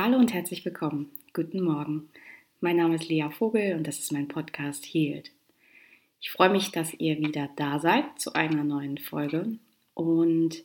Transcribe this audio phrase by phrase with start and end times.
[0.00, 1.10] Hallo und herzlich willkommen.
[1.32, 2.08] Guten Morgen.
[2.60, 5.32] Mein Name ist Lea Vogel und das ist mein Podcast Healed.
[6.20, 9.58] Ich freue mich, dass ihr wieder da seid zu einer neuen Folge
[9.94, 10.62] und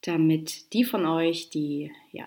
[0.00, 2.26] damit die von euch, die ja,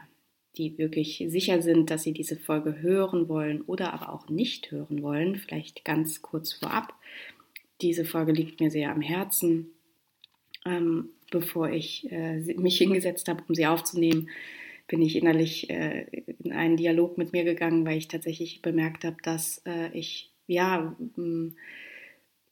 [0.55, 5.02] die wirklich sicher sind, dass sie diese Folge hören wollen oder aber auch nicht hören
[5.02, 6.93] wollen, vielleicht ganz kurz vorab.
[7.82, 9.71] Diese Folge liegt mir sehr am Herzen.
[10.64, 14.30] Ähm, bevor ich äh, mich hingesetzt habe, um sie aufzunehmen,
[14.88, 16.05] bin ich innerlich äh,
[16.43, 20.95] in einen Dialog mit mir gegangen, weil ich tatsächlich bemerkt habe, dass äh, ich, ja,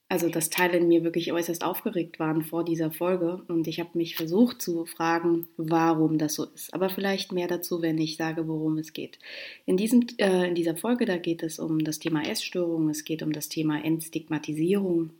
[0.09, 3.97] also dass Teile in mir wirklich äußerst aufgeregt waren vor dieser Folge und ich habe
[3.97, 6.73] mich versucht zu fragen, warum das so ist.
[6.73, 9.19] Aber vielleicht mehr dazu, wenn ich sage, worum es geht.
[9.65, 13.23] In, diesem, äh, in dieser Folge, da geht es um das Thema Essstörung, es geht
[13.23, 15.11] um das Thema Entstigmatisierung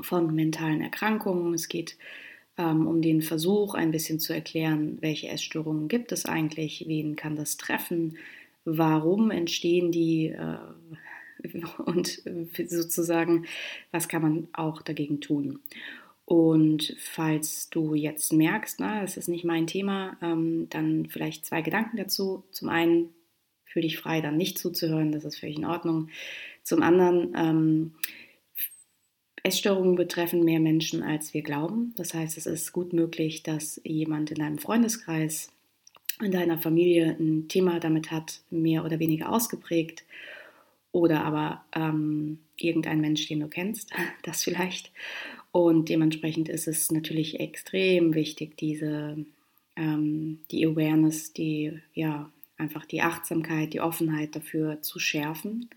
[0.00, 2.29] von mentalen Erkrankungen, es geht ähm,
[2.68, 7.56] um den Versuch, ein bisschen zu erklären, welche Essstörungen gibt es eigentlich, wen kann das
[7.56, 8.16] treffen,
[8.64, 10.58] warum entstehen die äh,
[11.84, 12.22] und
[12.66, 13.46] sozusagen,
[13.92, 15.60] was kann man auch dagegen tun.
[16.24, 21.60] Und falls du jetzt merkst, na, das ist nicht mein Thema, ähm, dann vielleicht zwei
[21.60, 22.44] Gedanken dazu.
[22.52, 23.08] Zum einen,
[23.64, 26.08] fühl dich frei, dann nicht zuzuhören, das ist völlig in Ordnung.
[26.62, 27.94] Zum anderen, ähm,
[29.42, 31.94] Essstörungen betreffen mehr Menschen, als wir glauben.
[31.96, 35.50] Das heißt, es ist gut möglich, dass jemand in deinem Freundeskreis,
[36.20, 40.04] in deiner Familie ein Thema damit hat, mehr oder weniger ausgeprägt.
[40.92, 44.90] Oder aber ähm, irgendein Mensch, den du kennst, das vielleicht.
[45.52, 49.24] Und dementsprechend ist es natürlich extrem wichtig, diese
[49.76, 55.70] ähm, die Awareness, die ja einfach die Achtsamkeit, die Offenheit dafür zu schärfen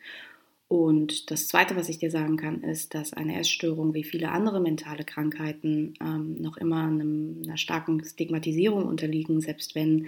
[0.74, 4.60] und das Zweite, was ich dir sagen kann, ist, dass eine Essstörung wie viele andere
[4.60, 10.08] mentale Krankheiten ähm, noch immer einem, einer starken Stigmatisierung unterliegen, selbst wenn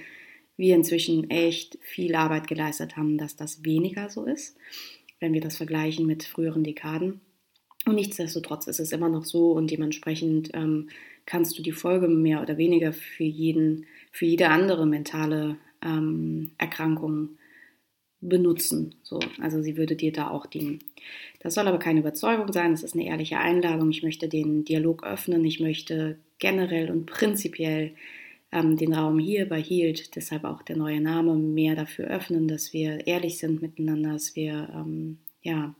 [0.58, 4.58] wir inzwischen echt viel Arbeit geleistet haben, dass das weniger so ist,
[5.20, 7.22] wenn wir das vergleichen mit früheren Dekaden.
[7.86, 10.90] Und nichtsdestotrotz ist es immer noch so und dementsprechend ähm,
[11.28, 17.38] kannst du die Folge mehr oder weniger für jeden, für jede andere mentale ähm, Erkrankung
[18.30, 18.96] benutzen.
[19.04, 20.80] So, also sie würde dir da auch dienen.
[21.40, 23.90] Das soll aber keine Überzeugung sein, es ist eine ehrliche Einladung.
[23.92, 27.94] Ich möchte den Dialog öffnen, ich möchte generell und prinzipiell
[28.52, 32.74] ähm, den Raum hier bei Healed, deshalb auch der neue Name, mehr dafür öffnen, dass
[32.74, 35.76] wir ehrlich sind miteinander, dass wir ähm, ja,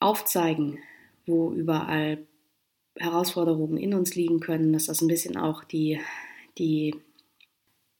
[0.00, 0.78] aufzeigen,
[1.26, 2.26] wo überall
[2.96, 6.00] Herausforderungen in uns liegen können, dass das ein bisschen auch die,
[6.58, 6.94] die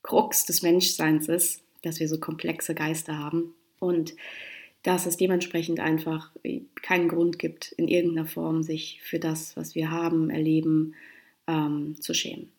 [0.03, 4.15] Krux des Menschseins ist, dass wir so komplexe Geister haben und
[4.83, 6.31] dass es dementsprechend einfach
[6.83, 10.95] keinen Grund gibt, in irgendeiner Form sich für das, was wir haben, erleben,
[11.47, 12.51] ähm, zu schämen.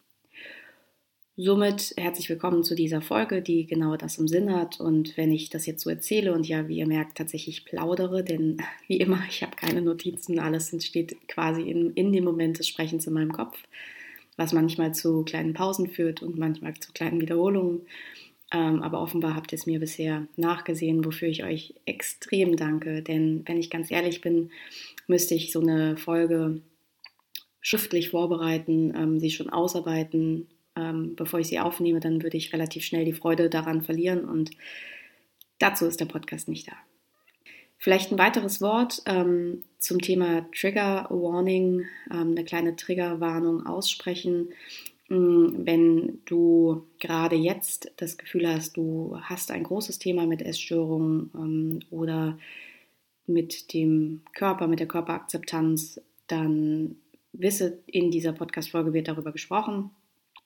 [1.36, 4.80] Somit herzlich willkommen zu dieser Folge, die genau das im Sinn hat.
[4.80, 8.58] Und wenn ich das jetzt so erzähle und ja, wie ihr merkt, tatsächlich plaudere, denn
[8.88, 13.08] wie immer, ich habe keine Notizen, alles entsteht quasi in, in dem Moment des Sprechens
[13.08, 13.58] in meinem Kopf,
[14.38, 17.82] was manchmal zu kleinen Pausen führt und manchmal zu kleinen Wiederholungen.
[18.54, 23.02] Ähm, aber offenbar habt ihr es mir bisher nachgesehen, wofür ich euch extrem danke.
[23.02, 24.52] Denn wenn ich ganz ehrlich bin,
[25.08, 26.62] müsste ich so eine Folge
[27.62, 32.84] schriftlich vorbereiten, ähm, sie schon ausarbeiten, ähm, bevor ich sie aufnehme, dann würde ich relativ
[32.84, 34.52] schnell die Freude daran verlieren und
[35.58, 36.74] dazu ist der Podcast nicht da.
[37.78, 39.04] Vielleicht ein weiteres Wort
[39.78, 44.54] zum Thema Trigger Warning, eine kleine Triggerwarnung aussprechen.
[45.10, 51.32] Mm, wenn du gerade jetzt das Gefühl hast, du hast ein großes Thema mit Essstörungen
[51.36, 52.38] ähm, oder
[53.26, 56.98] mit dem Körper, mit der Körperakzeptanz, dann
[57.32, 59.92] wisse, in dieser Podcast-Folge wird darüber gesprochen.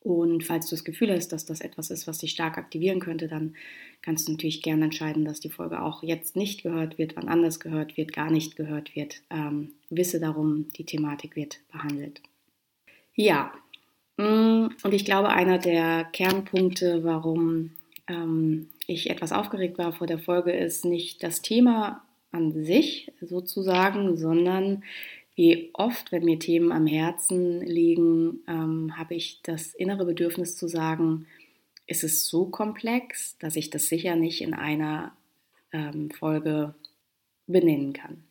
[0.01, 3.27] Und falls du das Gefühl hast, dass das etwas ist, was dich stark aktivieren könnte,
[3.27, 3.55] dann
[4.01, 7.59] kannst du natürlich gerne entscheiden, dass die Folge auch jetzt nicht gehört wird, wann anders
[7.59, 9.21] gehört wird, gar nicht gehört wird.
[9.29, 12.21] Ähm, wisse darum, die Thematik wird behandelt.
[13.15, 13.51] Ja,
[14.17, 17.71] und ich glaube, einer der Kernpunkte, warum
[18.07, 24.17] ähm, ich etwas aufgeregt war vor der Folge, ist nicht das Thema an sich sozusagen,
[24.17, 24.83] sondern
[25.35, 30.67] wie oft, wenn mir Themen am Herzen liegen, ähm, habe ich das innere Bedürfnis zu
[30.67, 31.27] sagen,
[31.85, 35.15] ist es so komplex, dass ich das sicher nicht in einer
[35.71, 36.73] ähm, Folge
[37.45, 38.23] benennen kann.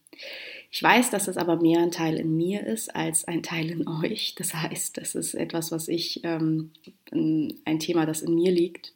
[0.71, 3.89] Ich weiß, dass es aber mehr ein Teil in mir ist als ein Teil in
[3.89, 4.35] euch.
[4.37, 6.73] Das heißt, das ist etwas, was ich, ähm,
[7.13, 8.93] ein Thema, das in mir liegt.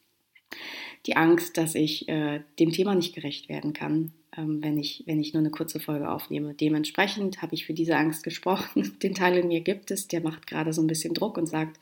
[1.06, 5.20] Die Angst, dass ich äh, dem Thema nicht gerecht werden kann, ähm, wenn, ich, wenn
[5.20, 6.54] ich nur eine kurze Folge aufnehme.
[6.54, 8.98] Dementsprechend habe ich für diese Angst gesprochen.
[9.02, 11.78] Den Teil in mir gibt es, der macht gerade so ein bisschen Druck und sagt,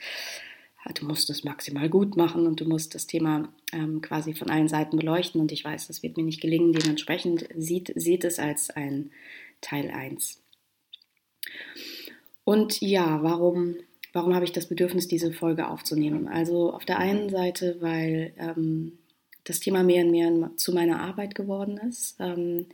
[0.95, 4.69] du musst es maximal gut machen und du musst das Thema ähm, quasi von allen
[4.69, 5.41] Seiten beleuchten.
[5.41, 6.73] Und ich weiß, das wird mir nicht gelingen.
[6.73, 9.11] Dementsprechend sieht, sieht es als ein
[9.61, 10.43] Teil 1.
[12.45, 13.77] Und ja, warum,
[14.13, 16.29] warum habe ich das Bedürfnis, diese Folge aufzunehmen?
[16.29, 18.99] Also auf der einen Seite, weil ähm,
[19.45, 22.17] das Thema mehr und mehr zu meiner Arbeit geworden ist.
[22.19, 22.67] Ähm,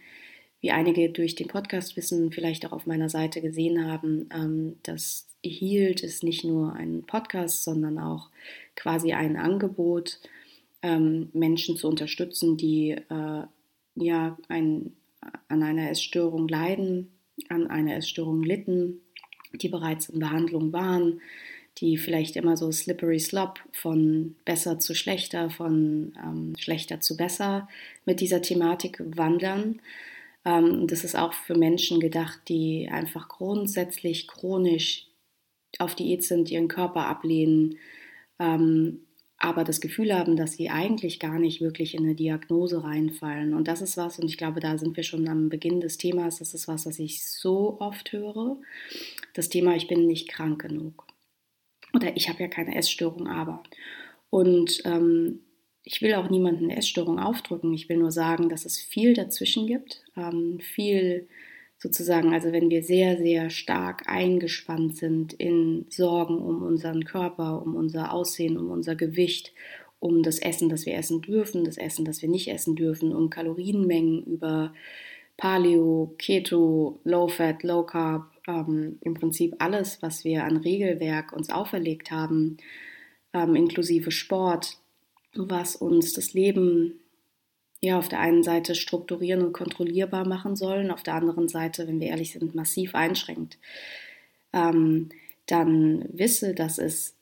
[0.60, 5.28] wie einige durch den Podcast wissen, vielleicht auch auf meiner Seite gesehen haben, ähm, dass
[5.44, 8.30] Healed ist nicht nur ein Podcast, sondern auch
[8.74, 10.20] quasi ein Angebot,
[10.82, 13.42] ähm, Menschen zu unterstützen, die äh,
[13.96, 14.92] ja ein,
[15.48, 17.12] an einer Essstörung leiden,
[17.48, 19.00] an einer Essstörung litten,
[19.52, 21.20] die bereits in Behandlung waren,
[21.78, 27.68] die vielleicht immer so slippery slop von besser zu schlechter, von ähm, schlechter zu besser
[28.04, 29.80] mit dieser Thematik wandern.
[30.44, 35.06] Ähm, das ist auch für Menschen gedacht, die einfach grundsätzlich chronisch
[35.78, 37.78] auf Diät sind, ihren Körper ablehnen,
[38.38, 39.00] ähm,
[39.44, 43.52] aber das Gefühl haben, dass sie eigentlich gar nicht wirklich in eine Diagnose reinfallen.
[43.52, 46.38] Und das ist was, und ich glaube, da sind wir schon am Beginn des Themas,
[46.38, 48.56] das ist was, was ich so oft höre.
[49.34, 51.06] Das Thema, ich bin nicht krank genug.
[51.92, 53.62] Oder ich habe ja keine Essstörung, aber.
[54.30, 55.40] Und ähm,
[55.82, 57.74] ich will auch niemanden Essstörung aufdrücken.
[57.74, 60.04] Ich will nur sagen, dass es viel dazwischen gibt.
[60.16, 61.28] Ähm, viel
[61.84, 67.76] sozusagen, also wenn wir sehr, sehr stark eingespannt sind in Sorgen um unseren Körper, um
[67.76, 69.52] unser Aussehen, um unser Gewicht,
[70.00, 73.28] um das Essen, das wir essen dürfen, das Essen, das wir nicht essen dürfen, um
[73.28, 74.72] Kalorienmengen über
[75.36, 81.50] Paleo, Keto, Low Fat, Low Carb, ähm, im Prinzip alles, was wir an Regelwerk uns
[81.50, 82.56] auferlegt haben,
[83.34, 84.78] ähm, inklusive Sport,
[85.34, 87.00] was uns das Leben
[87.84, 92.00] ja auf der einen Seite strukturieren und kontrollierbar machen sollen, auf der anderen Seite, wenn
[92.00, 93.58] wir ehrlich sind, massiv einschränkt,
[94.52, 95.10] ähm,
[95.46, 97.16] dann wisse, dass es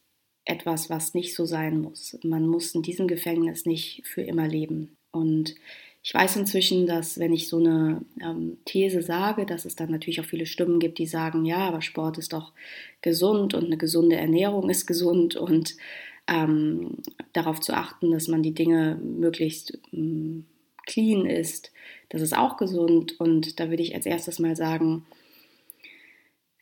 [0.44, 2.18] etwas, was nicht so sein muss.
[2.24, 4.96] Man muss in diesem Gefängnis nicht für immer leben.
[5.12, 5.54] Und
[6.02, 10.20] ich weiß inzwischen, dass wenn ich so eine ähm, These sage, dass es dann natürlich
[10.20, 12.52] auch viele Stimmen gibt, die sagen, ja, aber Sport ist doch
[13.02, 15.76] gesund und eine gesunde Ernährung ist gesund und
[16.26, 16.98] ähm,
[17.32, 20.46] darauf zu achten, dass man die Dinge möglichst ähm,
[20.86, 21.72] clean ist.
[22.08, 23.18] Das ist auch gesund.
[23.20, 25.04] Und da würde ich als erstes mal sagen,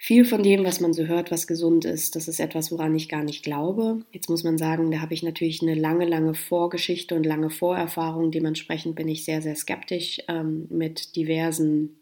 [0.03, 3.11] viel von dem, was man so hört, was gesund ist, das ist etwas, woran ich
[3.11, 4.03] gar nicht glaube.
[4.13, 8.31] Jetzt muss man sagen, da habe ich natürlich eine lange, lange Vorgeschichte und lange Vorerfahrung.
[8.31, 12.01] Dementsprechend bin ich sehr, sehr skeptisch ähm, mit diversen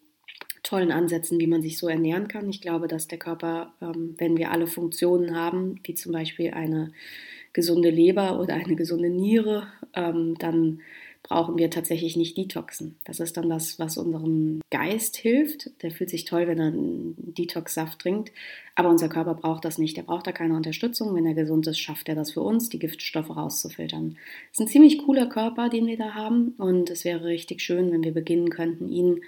[0.62, 2.48] tollen Ansätzen, wie man sich so ernähren kann.
[2.50, 6.92] Ich glaube, dass der Körper, ähm, wenn wir alle Funktionen haben, wie zum Beispiel eine
[7.58, 10.78] gesunde Leber oder eine gesunde Niere, ähm, dann
[11.24, 12.94] brauchen wir tatsächlich nicht Detoxen.
[13.04, 15.82] Das ist dann das, was unserem Geist hilft.
[15.82, 18.30] Der fühlt sich toll, wenn er einen Detox-Saft trinkt.
[18.76, 19.96] Aber unser Körper braucht das nicht.
[19.96, 21.16] Der braucht da keine Unterstützung.
[21.16, 24.10] Wenn er gesund ist, schafft er das für uns, die Giftstoffe rauszufiltern.
[24.50, 26.54] Das ist ein ziemlich cooler Körper, den wir da haben.
[26.58, 29.20] Und es wäre richtig schön, wenn wir beginnen könnten, ihn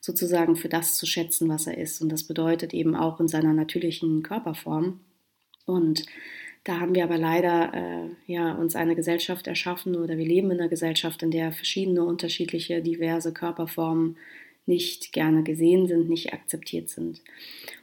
[0.00, 2.02] sozusagen für das zu schätzen, was er ist.
[2.02, 4.98] Und das bedeutet eben auch in seiner natürlichen Körperform.
[5.66, 6.04] Und
[6.66, 10.58] da haben wir aber leider äh, ja, uns eine Gesellschaft erschaffen oder wir leben in
[10.58, 14.16] einer Gesellschaft, in der verschiedene unterschiedliche, diverse Körperformen
[14.66, 17.22] nicht gerne gesehen sind, nicht akzeptiert sind.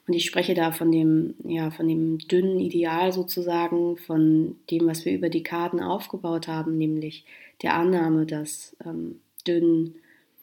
[0.06, 5.06] Und ich spreche da von dem, ja, von dem dünnen Ideal sozusagen, von dem, was
[5.06, 7.24] wir über die Karten aufgebaut haben, nämlich
[7.62, 9.96] der Annahme, dass ähm, dünn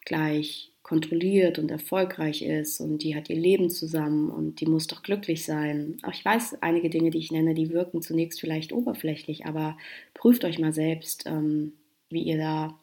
[0.06, 5.02] gleich kontrolliert und erfolgreich ist und die hat ihr Leben zusammen und die muss doch
[5.02, 5.98] glücklich sein.
[6.02, 9.76] Auch ich weiß, einige Dinge, die ich nenne, die wirken zunächst vielleicht oberflächlich, aber
[10.14, 11.74] prüft euch mal selbst, ähm,
[12.08, 12.74] wie ihr da,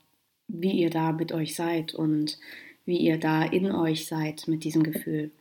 [0.47, 2.37] wie ihr da mit euch seid und
[2.85, 5.31] wie ihr da in euch seid mit diesem Gefühl.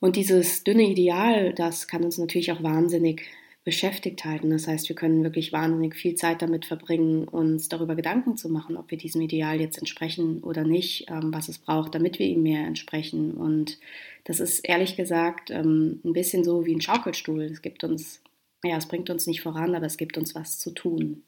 [0.00, 3.22] Und dieses dünne Ideal, das kann uns natürlich auch wahnsinnig
[3.68, 4.48] beschäftigt halten.
[4.48, 8.78] Das heißt, wir können wirklich wahnsinnig viel Zeit damit verbringen, uns darüber Gedanken zu machen,
[8.78, 12.42] ob wir diesem Ideal jetzt entsprechen oder nicht, ähm, was es braucht, damit wir ihm
[12.42, 13.32] mehr entsprechen.
[13.32, 13.78] Und
[14.24, 17.42] das ist ehrlich gesagt ähm, ein bisschen so wie ein Schaukelstuhl.
[17.42, 18.22] Es gibt uns,
[18.64, 21.22] ja, es bringt uns nicht voran, aber es gibt uns was zu tun.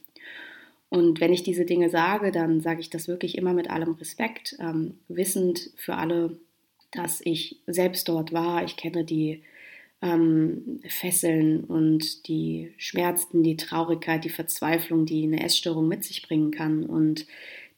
[0.89, 4.57] Und wenn ich diese Dinge sage, dann sage ich das wirklich immer mit allem Respekt,
[4.61, 6.39] ähm, wissend für alle,
[6.91, 8.65] dass ich selbst dort war.
[8.65, 9.43] Ich kenne die
[10.03, 16.51] ähm, Fesseln und die Schmerzen, die Traurigkeit, die Verzweiflung, die eine Essstörung mit sich bringen
[16.51, 16.85] kann.
[16.85, 17.27] Und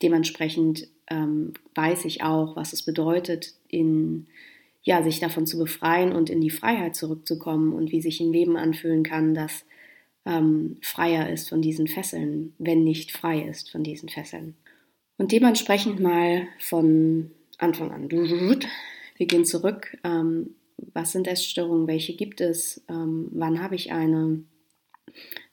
[0.02, 4.26] dementsprechend ähm, weiß ich auch, was es bedeutet, in,
[4.82, 8.56] ja, sich davon zu befreien und in die Freiheit zurückzukommen und wie sich ein Leben
[8.56, 9.64] anfühlen kann, das
[10.24, 14.54] ähm, freier ist von diesen Fesseln, wenn nicht frei ist von diesen Fesseln.
[15.18, 18.10] Und dementsprechend mal von Anfang an.
[18.10, 19.96] Wir gehen zurück.
[20.04, 24.42] Ähm, was sind Essstörungen, welche gibt es, ähm, wann habe ich eine,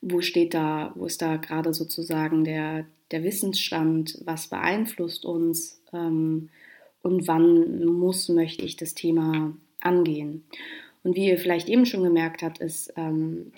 [0.02, 6.50] wo steht da, wo ist da gerade sozusagen der, der Wissensstand, was beeinflusst uns ähm,
[7.02, 10.44] und wann muss, möchte ich das Thema angehen.
[11.04, 13.52] Und wie ihr vielleicht eben schon gemerkt habt, ist, ähm,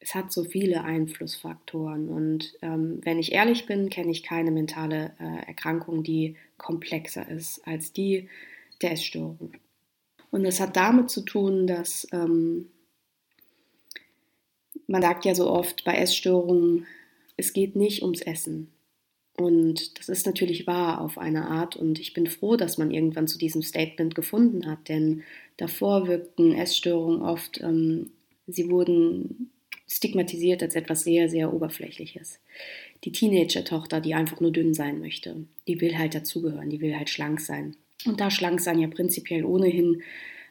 [0.00, 2.08] es hat so viele Einflussfaktoren.
[2.08, 7.66] Und ähm, wenn ich ehrlich bin, kenne ich keine mentale äh, Erkrankung, die komplexer ist
[7.66, 8.28] als die
[8.82, 9.52] der Essstörung.
[10.36, 12.66] Und das hat damit zu tun, dass ähm,
[14.86, 16.86] man sagt ja so oft bei Essstörungen,
[17.38, 18.70] es geht nicht ums Essen.
[19.38, 21.74] Und das ist natürlich wahr auf eine Art.
[21.76, 25.22] Und ich bin froh, dass man irgendwann zu diesem Statement gefunden hat, denn
[25.56, 28.10] davor wirkten Essstörungen oft, ähm,
[28.46, 29.50] sie wurden
[29.88, 32.40] stigmatisiert als etwas sehr, sehr Oberflächliches.
[33.04, 37.08] Die Teenager-Tochter, die einfach nur dünn sein möchte, die will halt dazugehören, die will halt
[37.08, 37.74] schlank sein.
[38.06, 40.02] Und da schlank sein ja prinzipiell ohnehin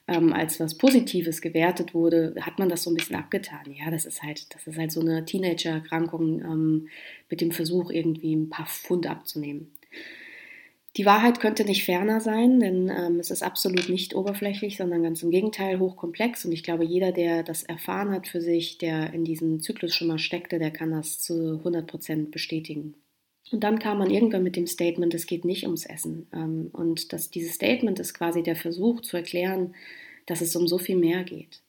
[0.08, 3.74] ähm, als was Positives gewertet wurde, hat man das so ein bisschen abgetan.
[3.74, 6.88] Ja, das ist halt, das ist halt so eine Teenager-Erkrankung ähm,
[7.30, 9.72] mit dem Versuch, irgendwie ein paar Pfund abzunehmen.
[10.98, 15.24] Die Wahrheit könnte nicht ferner sein, denn ähm, es ist absolut nicht oberflächlich, sondern ganz
[15.24, 16.46] im Gegenteil hochkomplex.
[16.46, 20.08] Und ich glaube, jeder, der das erfahren hat für sich, der in diesem Zyklus schon
[20.08, 22.96] mal steckte, der kann das zu 100 Prozent bestätigen.
[23.52, 26.28] Und dann kam man irgendwann mit dem Statement, es geht nicht ums Essen.
[26.34, 29.76] Ähm, und das, dieses Statement ist quasi der Versuch zu erklären,
[30.26, 31.62] dass es um so viel mehr geht.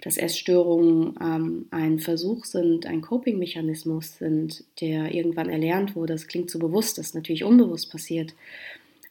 [0.00, 6.14] Dass Essstörungen ähm, ein Versuch sind, ein Coping-Mechanismus sind, der irgendwann erlernt wurde.
[6.14, 8.34] Das klingt so bewusst, das ist natürlich unbewusst passiert,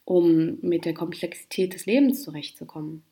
[0.04, 3.02] um mit der Komplexität des Lebens zurechtzukommen.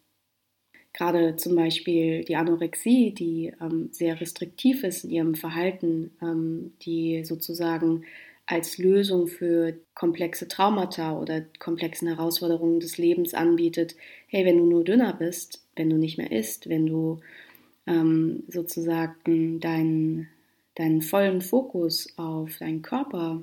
[0.95, 8.05] Gerade zum Beispiel die Anorexie, die ähm, sehr restriktiv ist in ihrem Verhalten, die sozusagen
[8.47, 13.97] als Lösung für komplexe Traumata oder komplexen Herausforderungen des Lebens anbietet,
[14.29, 17.21] hey, wenn du nur dünner bist, wenn du nicht mehr isst, wenn du
[17.87, 20.29] ähm, sozusagen deinen,
[20.77, 23.43] deinen vollen Fokus auf deinen Körper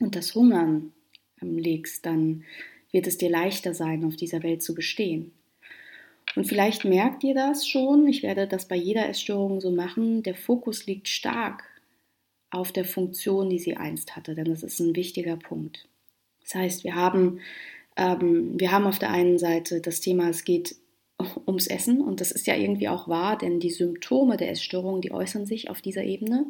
[0.00, 0.92] und das Hungern
[1.40, 2.44] ähm, legst, dann
[2.90, 5.32] wird es dir leichter sein, auf dieser Welt zu bestehen.
[6.34, 10.34] Und vielleicht merkt ihr das schon, ich werde das bei jeder Essstörung so machen, der
[10.34, 11.69] Fokus liegt stark
[12.50, 15.88] auf der Funktion, die sie einst hatte, denn das ist ein wichtiger Punkt.
[16.42, 17.40] Das heißt, wir haben,
[17.96, 20.76] ähm, wir haben auf der einen Seite das Thema, es geht
[21.46, 25.12] ums Essen und das ist ja irgendwie auch wahr, denn die Symptome der Essstörung, die
[25.12, 26.46] äußern sich auf dieser Ebene,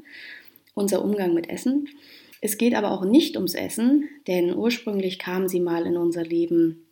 [0.74, 1.88] unser Umgang mit Essen.
[2.40, 6.86] Es geht aber auch nicht ums Essen, denn ursprünglich kamen sie mal in unser Leben,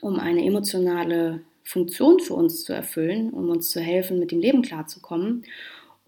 [0.00, 4.62] um eine emotionale Funktion für uns zu erfüllen, um uns zu helfen, mit dem Leben
[4.62, 5.44] klarzukommen.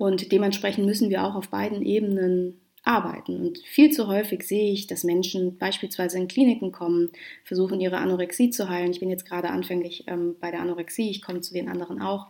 [0.03, 3.37] Und dementsprechend müssen wir auch auf beiden Ebenen arbeiten.
[3.37, 7.13] Und viel zu häufig sehe ich, dass Menschen beispielsweise in Kliniken kommen,
[7.45, 8.91] versuchen ihre Anorexie zu heilen.
[8.91, 12.27] Ich bin jetzt gerade anfänglich ähm, bei der Anorexie, ich komme zu den anderen auch.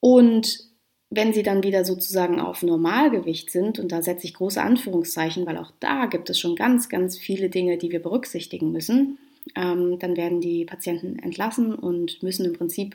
[0.00, 0.68] Und
[1.08, 5.56] wenn sie dann wieder sozusagen auf Normalgewicht sind, und da setze ich große Anführungszeichen, weil
[5.56, 9.16] auch da gibt es schon ganz, ganz viele Dinge, die wir berücksichtigen müssen,
[9.56, 12.94] ähm, dann werden die Patienten entlassen und müssen im Prinzip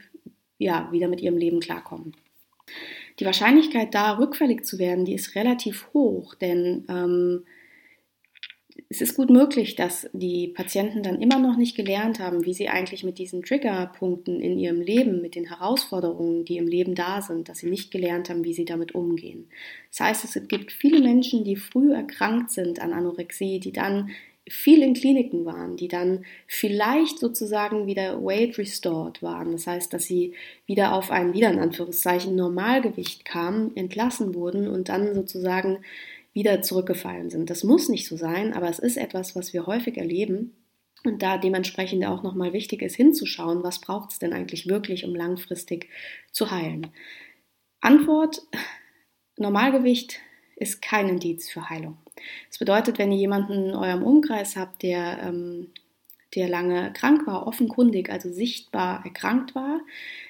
[0.60, 2.14] ja wieder mit ihrem Leben klarkommen.
[3.20, 7.46] Die Wahrscheinlichkeit, da rückfällig zu werden, die ist relativ hoch, denn ähm,
[8.90, 12.70] es ist gut möglich, dass die Patienten dann immer noch nicht gelernt haben, wie sie
[12.70, 17.50] eigentlich mit diesen Triggerpunkten in ihrem Leben, mit den Herausforderungen, die im Leben da sind,
[17.50, 19.50] dass sie nicht gelernt haben, wie sie damit umgehen.
[19.90, 24.12] Das heißt, es gibt viele Menschen, die früh erkrankt sind an Anorexie, die dann
[24.50, 29.54] viel in Kliniken waren, die dann vielleicht sozusagen wieder weight restored waren.
[29.54, 30.34] Das heißt, dass sie
[30.66, 35.80] wieder auf ein, wieder in Anführungszeichen, Normalgewicht kamen, entlassen wurden und dann sozusagen
[36.34, 37.50] wieder zurückgefallen sind.
[37.50, 40.56] Das muss nicht so sein, aber es ist etwas, was wir häufig erleben.
[41.06, 45.14] Und da dementsprechend auch nochmal wichtig ist, hinzuschauen, was braucht es denn eigentlich wirklich, um
[45.14, 45.90] langfristig
[46.32, 46.88] zu heilen.
[47.82, 48.42] Antwort,
[49.38, 50.20] Normalgewicht
[50.56, 51.98] ist kein Indiz für Heilung.
[52.50, 55.68] Das bedeutet, wenn ihr jemanden in eurem Umkreis habt, der, ähm,
[56.36, 59.82] der lange krank war, offenkundig, also sichtbar erkrankt war,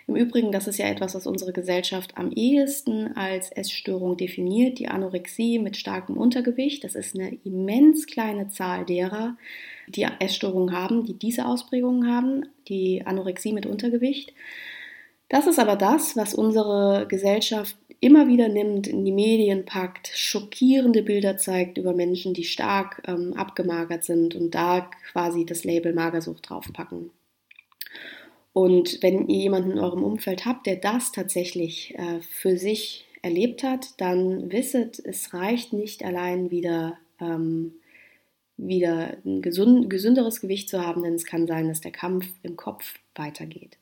[0.08, 4.90] im Übrigen, das ist ja etwas, was unsere Gesellschaft am ehesten als Essstörung definiert, die
[4.90, 6.84] Anorexie mit starkem Untergewicht.
[6.84, 9.38] Das ist eine immens kleine Zahl derer,
[9.88, 14.34] die Essstörungen haben, die diese Ausprägungen haben, die Anorexie mit Untergewicht.
[15.30, 21.04] Das ist aber das, was unsere Gesellschaft immer wieder nimmt, in die Medien packt, schockierende
[21.04, 26.50] Bilder zeigt über Menschen, die stark ähm, abgemagert sind und da quasi das Label Magersucht
[26.50, 27.12] draufpacken.
[28.52, 33.64] Und wenn ihr jemanden in eurem Umfeld habt, der das tatsächlich äh, für sich erlebt
[33.64, 37.74] hat, dann wisset, es reicht nicht allein wieder ähm,
[38.58, 42.56] wieder ein gesund, gesünderes Gewicht zu haben, denn es kann sein, dass der Kampf im
[42.56, 43.78] Kopf weitergeht.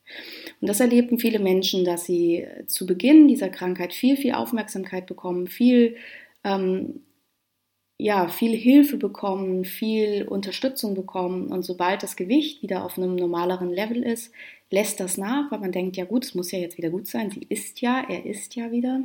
[0.60, 5.46] Und das erleben viele Menschen, dass sie zu Beginn dieser Krankheit viel, viel Aufmerksamkeit bekommen,
[5.46, 5.96] viel,
[6.44, 7.00] ähm,
[7.98, 13.70] ja, viel Hilfe bekommen, viel Unterstützung bekommen und sobald das Gewicht wieder auf einem normaleren
[13.70, 14.32] Level ist,
[14.70, 17.30] lässt das nach, weil man denkt, ja gut, es muss ja jetzt wieder gut sein,
[17.30, 19.02] sie ist ja, er ist ja wieder.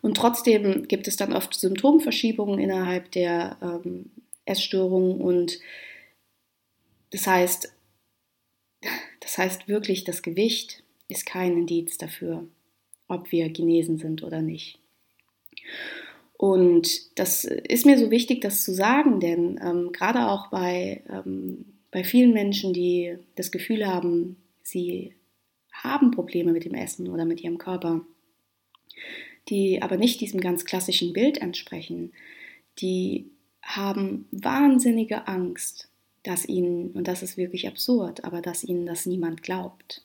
[0.00, 4.10] Und trotzdem gibt es dann oft Symptomverschiebungen innerhalb der ähm,
[4.44, 5.58] Essstörung und
[7.10, 7.72] das heißt,
[9.20, 12.46] das heißt wirklich, das Gewicht ist kein Indiz dafür,
[13.06, 14.78] ob wir genesen sind oder nicht.
[16.36, 21.66] Und das ist mir so wichtig, das zu sagen, denn ähm, gerade auch bei, ähm,
[21.92, 25.14] bei vielen Menschen, die das Gefühl haben, sie
[25.72, 28.00] haben Probleme mit dem Essen oder mit ihrem Körper,
[29.48, 32.12] die aber nicht diesem ganz klassischen Bild entsprechen,
[32.80, 33.30] die
[33.62, 35.88] haben wahnsinnige Angst,
[36.22, 40.02] dass ihnen, und das ist wirklich absurd, aber dass ihnen das niemand glaubt.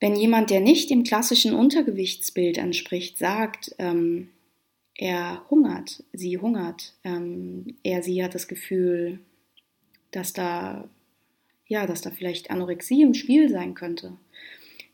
[0.00, 4.30] Wenn jemand, der nicht dem klassischen Untergewichtsbild entspricht, sagt, ähm,
[4.96, 9.20] er hungert, sie hungert, ähm, er, sie hat das Gefühl,
[10.10, 10.88] dass da,
[11.66, 14.16] ja, dass da vielleicht Anorexie im Spiel sein könnte,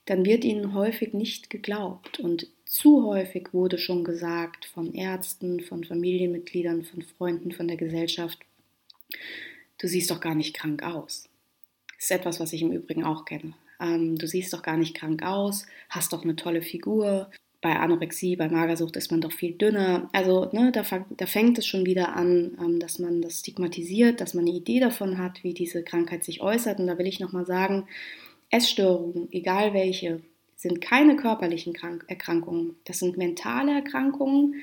[0.05, 2.21] dann wird ihnen häufig nicht geglaubt.
[2.21, 8.39] Und zu häufig wurde schon gesagt von Ärzten, von Familienmitgliedern, von Freunden, von der Gesellschaft,
[9.79, 11.29] du siehst doch gar nicht krank aus.
[11.97, 13.55] Das ist etwas, was ich im Übrigen auch kenne.
[13.81, 17.31] Ähm, du siehst doch gar nicht krank aus, hast doch eine tolle Figur.
[17.61, 20.09] Bei Anorexie, bei Magersucht ist man doch viel dünner.
[20.13, 24.35] Also ne, da, da, fängt es schon wieder an, ähm, dass man das stigmatisiert, dass
[24.35, 26.79] man eine Idee davon hat, wie diese Krankheit sich äußert.
[26.79, 27.89] Und da will ich nochmal sagen,
[28.51, 30.21] Essstörungen, egal welche,
[30.59, 31.73] sind keine körperlichen
[32.09, 32.75] Erkrankungen.
[32.85, 34.57] Das sind mentale Erkrankungen,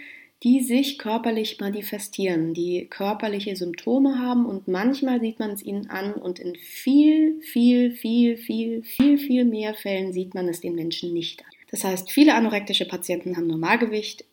[0.43, 6.13] die sich körperlich manifestieren, die körperliche Symptome haben und manchmal sieht man es ihnen an
[6.13, 11.13] und in viel, viel, viel, viel, viel, viel mehr Fällen sieht man es den Menschen
[11.13, 11.51] nicht an.
[11.71, 14.25] Das heißt, viele anorektische Patienten haben Normalgewicht,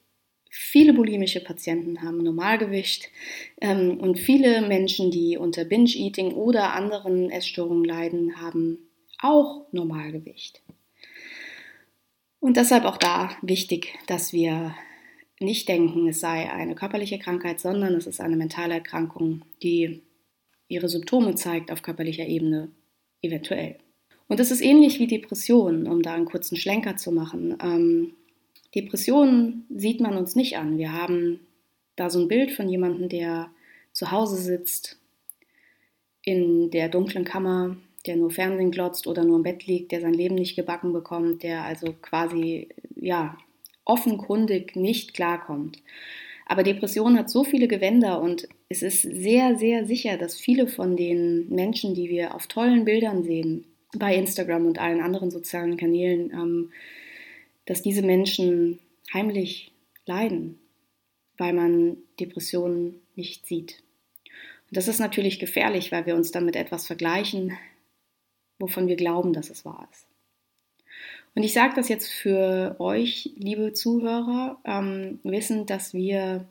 [0.51, 3.09] viele bulimische Patienten haben Normalgewicht
[3.61, 8.79] ähm, und viele Menschen, die unter Binge-Eating oder anderen Essstörungen leiden, haben
[9.19, 10.61] auch Normalgewicht.
[12.43, 14.75] Und deshalb auch da wichtig, dass wir
[15.39, 20.03] nicht denken, es sei eine körperliche Krankheit, sondern es ist eine mentale Erkrankung, die
[20.67, 22.73] ihre Symptome zeigt auf körperlicher Ebene,
[23.23, 23.79] eventuell.
[24.27, 27.57] Und es ist ähnlich wie Depressionen, um da einen kurzen Schlenker zu machen.
[27.63, 28.15] Ähm,
[28.75, 30.79] Depressionen sieht man uns nicht an.
[30.79, 31.39] Wir haben
[31.95, 33.53] da so ein Bild von jemandem, der
[33.93, 34.99] zu Hause sitzt,
[36.25, 37.77] in der dunklen Kammer
[38.07, 41.43] der nur Fernsehen glotzt oder nur im Bett liegt, der sein Leben nicht gebacken bekommt,
[41.43, 43.37] der also quasi, ja,
[43.85, 45.83] offenkundig nicht klarkommt.
[46.47, 50.97] Aber Depression hat so viele Gewänder und es ist sehr, sehr sicher, dass viele von
[50.97, 53.65] den Menschen, die wir auf tollen Bildern sehen,
[53.97, 56.73] bei Instagram und allen anderen sozialen Kanälen, ähm,
[57.67, 58.79] dass diese Menschen
[59.13, 59.73] heimlich
[60.07, 60.59] leiden,
[61.37, 63.83] weil man Depressionen nicht sieht.
[64.71, 67.53] Und das ist natürlich gefährlich, weil wir uns dann mit etwas vergleichen,
[68.59, 70.07] wovon wir glauben, dass es wahr ist.
[71.35, 76.47] Und ich sage das jetzt für euch, liebe Zuhörer, ähm, wissend, dass wir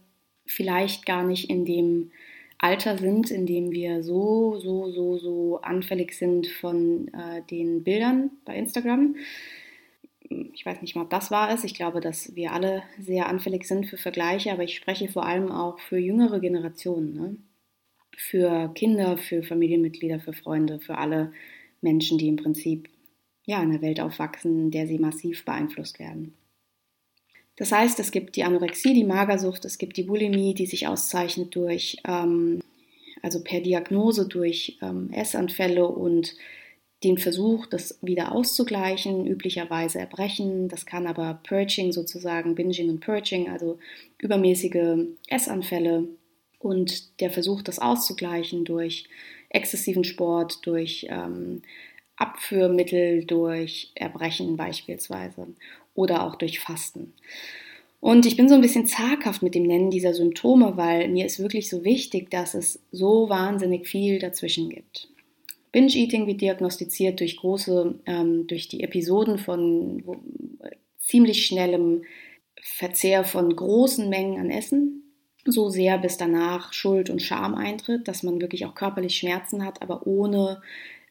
[0.46, 2.12] vielleicht gar nicht in dem
[2.58, 8.32] Alter sind, in dem wir so, so, so, so anfällig sind von äh, den Bildern
[8.46, 9.16] bei Instagram.
[10.54, 11.64] Ich weiß nicht mal, ob das wahr ist.
[11.64, 15.52] Ich glaube, dass wir alle sehr anfällig sind für Vergleiche, aber ich spreche vor allem
[15.52, 17.14] auch für jüngere Generationen.
[17.14, 17.36] Ne?
[18.16, 21.34] Für Kinder, für Familienmitglieder, für Freunde, für alle
[21.82, 22.90] Menschen, die im Prinzip
[23.46, 26.34] ja, in einer Welt aufwachsen, in der sie massiv beeinflusst werden.
[27.58, 31.56] Das heißt, es gibt die Anorexie, die Magersucht, es gibt die Bulimie, die sich auszeichnet
[31.56, 32.62] durch, ähm,
[33.22, 36.36] also per Diagnose durch ähm, Essanfälle und
[37.04, 40.70] den Versuch, das wieder auszugleichen, üblicherweise Erbrechen.
[40.70, 43.80] Das kann aber Purging sozusagen, Binging und Purging, also
[44.20, 46.08] übermäßige Essanfälle
[46.60, 49.08] und der Versuch, das auszugleichen durch
[49.52, 51.62] exzessiven Sport, durch ähm,
[52.16, 55.48] Abführmittel, durch Erbrechen beispielsweise
[55.94, 57.14] oder auch durch Fasten.
[58.00, 61.40] Und ich bin so ein bisschen zaghaft mit dem Nennen dieser Symptome, weil mir ist
[61.40, 65.08] wirklich so wichtig, dass es so wahnsinnig viel dazwischen gibt.
[65.72, 70.18] Binge-Eating wird diagnostiziert durch große, ähm, durch die Episoden von wo,
[71.00, 72.04] ziemlich schnellem
[72.62, 75.11] Verzehr von großen Mengen an Essen,
[75.46, 79.82] so sehr, bis danach Schuld und Scham eintritt, dass man wirklich auch körperlich Schmerzen hat,
[79.82, 80.62] aber ohne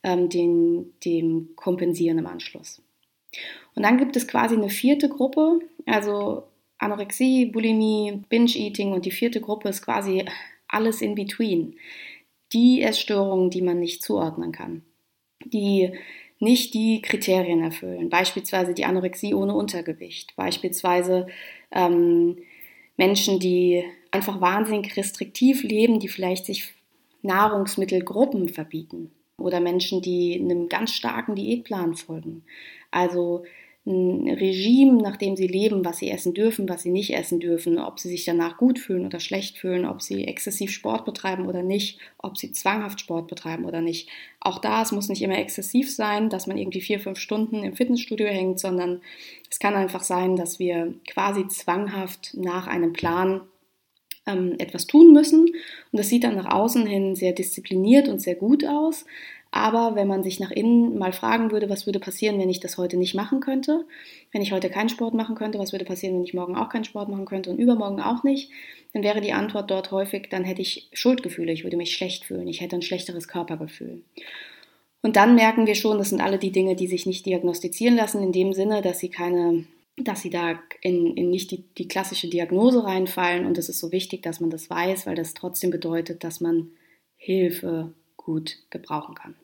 [0.02, 2.82] ähm, den, dem Kompensieren im Anschluss.
[3.74, 6.44] Und dann gibt es quasi eine vierte Gruppe, also
[6.78, 10.24] Anorexie, Bulimie, Binge-Eating und die vierte Gruppe ist quasi
[10.66, 11.76] alles in between.
[12.52, 14.82] Die Essstörungen, die man nicht zuordnen kann,
[15.44, 15.92] die
[16.40, 21.26] nicht die Kriterien erfüllen, beispielsweise die Anorexie ohne Untergewicht, beispielsweise
[21.70, 22.38] ähm,
[22.96, 26.72] Menschen, die einfach wahnsinnig restriktiv leben, die vielleicht sich
[27.22, 32.44] Nahrungsmittelgruppen verbieten oder Menschen, die einem ganz starken Diätplan folgen.
[32.90, 33.44] Also
[33.86, 37.78] ein Regime, nach dem sie leben, was sie essen dürfen, was sie nicht essen dürfen,
[37.78, 41.62] ob sie sich danach gut fühlen oder schlecht fühlen, ob sie exzessiv Sport betreiben oder
[41.62, 44.10] nicht, ob sie zwanghaft Sport betreiben oder nicht.
[44.38, 47.74] Auch da, es muss nicht immer exzessiv sein, dass man irgendwie vier, fünf Stunden im
[47.74, 49.00] Fitnessstudio hängt, sondern
[49.50, 53.40] es kann einfach sein, dass wir quasi zwanghaft nach einem Plan
[54.26, 55.46] ähm, etwas tun müssen.
[55.48, 59.06] Und das sieht dann nach außen hin sehr diszipliniert und sehr gut aus.
[59.52, 62.78] Aber wenn man sich nach innen mal fragen würde, was würde passieren, wenn ich das
[62.78, 63.84] heute nicht machen könnte,
[64.30, 66.84] wenn ich heute keinen Sport machen könnte, was würde passieren, wenn ich morgen auch keinen
[66.84, 68.50] Sport machen könnte und übermorgen auch nicht,
[68.92, 72.46] dann wäre die Antwort dort häufig, dann hätte ich Schuldgefühle, ich würde mich schlecht fühlen,
[72.46, 74.02] ich hätte ein schlechteres Körpergefühl.
[75.02, 78.22] Und dann merken wir schon, das sind alle die Dinge, die sich nicht diagnostizieren lassen,
[78.22, 79.64] in dem Sinne, dass sie keine,
[79.96, 83.46] dass sie da in, in nicht die, die klassische Diagnose reinfallen.
[83.46, 86.70] Und es ist so wichtig, dass man das weiß, weil das trotzdem bedeutet, dass man
[87.16, 89.34] Hilfe gut gebrauchen kann.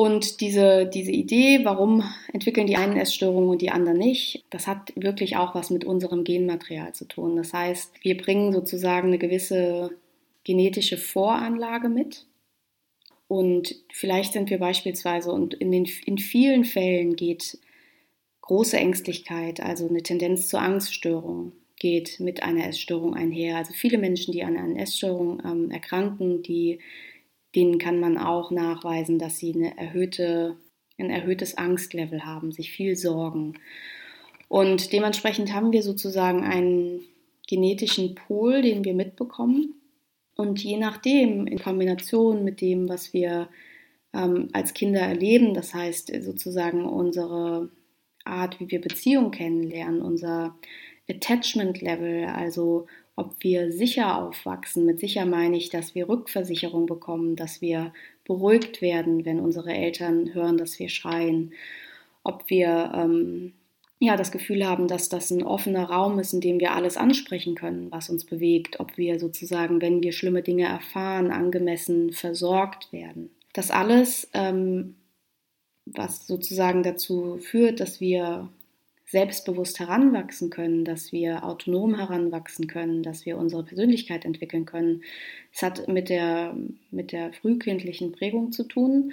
[0.00, 4.94] Und diese, diese Idee, warum entwickeln die einen Essstörungen und die anderen nicht, das hat
[4.96, 7.36] wirklich auch was mit unserem Genmaterial zu tun.
[7.36, 9.90] Das heißt, wir bringen sozusagen eine gewisse
[10.42, 12.24] genetische Voranlage mit.
[13.28, 17.58] Und vielleicht sind wir beispielsweise, und in, den, in vielen Fällen geht
[18.40, 23.58] große Ängstlichkeit, also eine Tendenz zur Angststörung, geht mit einer Essstörung einher.
[23.58, 26.78] Also viele Menschen, die an einer Essstörung ähm, erkranken, die
[27.54, 30.56] denen kann man auch nachweisen, dass sie eine erhöhte,
[30.98, 33.54] ein erhöhtes Angstlevel haben, sich viel sorgen.
[34.48, 37.02] Und dementsprechend haben wir sozusagen einen
[37.46, 39.74] genetischen Pol, den wir mitbekommen.
[40.36, 43.48] Und je nachdem, in Kombination mit dem, was wir
[44.14, 47.70] ähm, als Kinder erleben, das heißt sozusagen unsere
[48.24, 50.56] Art, wie wir Beziehungen kennenlernen, unser
[51.08, 52.86] Attachment Level, also
[53.20, 54.86] ob wir sicher aufwachsen.
[54.86, 57.92] Mit sicher meine ich, dass wir Rückversicherung bekommen, dass wir
[58.24, 61.52] beruhigt werden, wenn unsere Eltern hören, dass wir schreien,
[62.24, 63.52] ob wir ähm,
[63.98, 67.54] ja das Gefühl haben, dass das ein offener Raum ist, in dem wir alles ansprechen
[67.54, 73.30] können, was uns bewegt, ob wir sozusagen, wenn wir schlimme Dinge erfahren, angemessen versorgt werden.
[73.52, 74.94] Das alles, ähm,
[75.84, 78.48] was sozusagen dazu führt, dass wir
[79.10, 85.02] selbstbewusst heranwachsen können, dass wir autonom heranwachsen können, dass wir unsere Persönlichkeit entwickeln können.
[85.52, 86.56] Es hat mit der,
[86.92, 89.12] mit der frühkindlichen Prägung zu tun.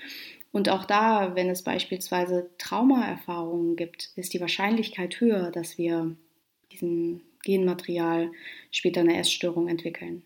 [0.51, 6.15] Und auch da, wenn es beispielsweise Traumaerfahrungen gibt, ist die Wahrscheinlichkeit höher, dass wir
[6.71, 8.31] diesen Genmaterial
[8.69, 10.21] später eine Essstörung entwickeln.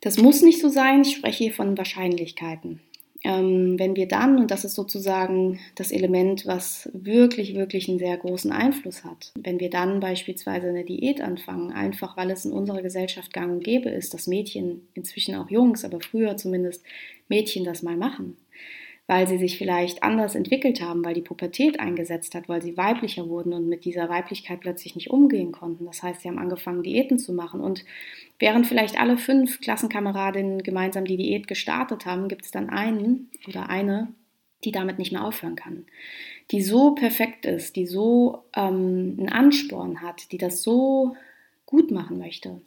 [0.00, 2.80] Das muss nicht so sein, ich spreche hier von Wahrscheinlichkeiten.
[3.26, 8.16] Ähm, wenn wir dann, und das ist sozusagen das Element, was wirklich, wirklich einen sehr
[8.16, 12.82] großen Einfluss hat, wenn wir dann beispielsweise eine Diät anfangen, einfach weil es in unserer
[12.82, 16.84] Gesellschaft gang und gäbe ist, dass Mädchen, inzwischen auch Jungs, aber früher zumindest
[17.28, 18.36] Mädchen das mal machen,
[19.06, 23.28] weil sie sich vielleicht anders entwickelt haben, weil die Pubertät eingesetzt hat, weil sie weiblicher
[23.28, 25.86] wurden und mit dieser Weiblichkeit plötzlich nicht umgehen konnten.
[25.86, 27.60] Das heißt, sie haben angefangen, Diäten zu machen.
[27.60, 27.84] Und
[28.40, 33.70] während vielleicht alle fünf Klassenkameradinnen gemeinsam die Diät gestartet haben, gibt es dann einen oder
[33.70, 34.12] eine,
[34.64, 35.86] die damit nicht mehr aufhören kann.
[36.50, 41.16] Die so perfekt ist, die so ähm, einen Ansporn hat, die das so
[41.64, 42.60] gut machen möchte,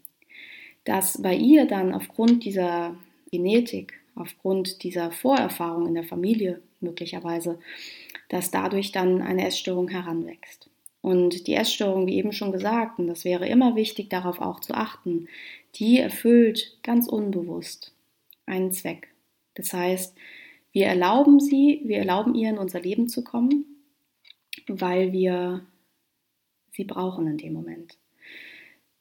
[0.86, 2.96] dass bei ihr dann aufgrund dieser
[3.32, 7.60] Genetik aufgrund dieser Vorerfahrung in der Familie möglicherweise,
[8.30, 10.70] dass dadurch dann eine Essstörung heranwächst.
[11.02, 14.74] Und die Essstörung, wie eben schon gesagt, und das wäre immer wichtig, darauf auch zu
[14.74, 15.28] achten,
[15.76, 17.94] die erfüllt ganz unbewusst
[18.46, 19.08] einen Zweck.
[19.56, 20.16] Das heißt,
[20.72, 23.66] wir erlauben sie, wir erlauben ihr in unser Leben zu kommen,
[24.68, 25.66] weil wir
[26.72, 27.98] sie brauchen in dem Moment.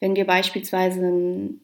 [0.01, 1.61] Wenn wir beispielsweise ein,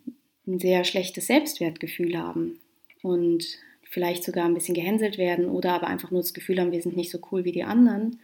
[0.46, 2.60] sehr schlechtes Selbstwertgefühl haben,
[3.04, 3.44] und
[3.82, 6.96] vielleicht sogar ein bisschen gehänselt werden oder aber einfach nur das Gefühl haben, wir sind
[6.96, 8.18] nicht so cool wie die anderen,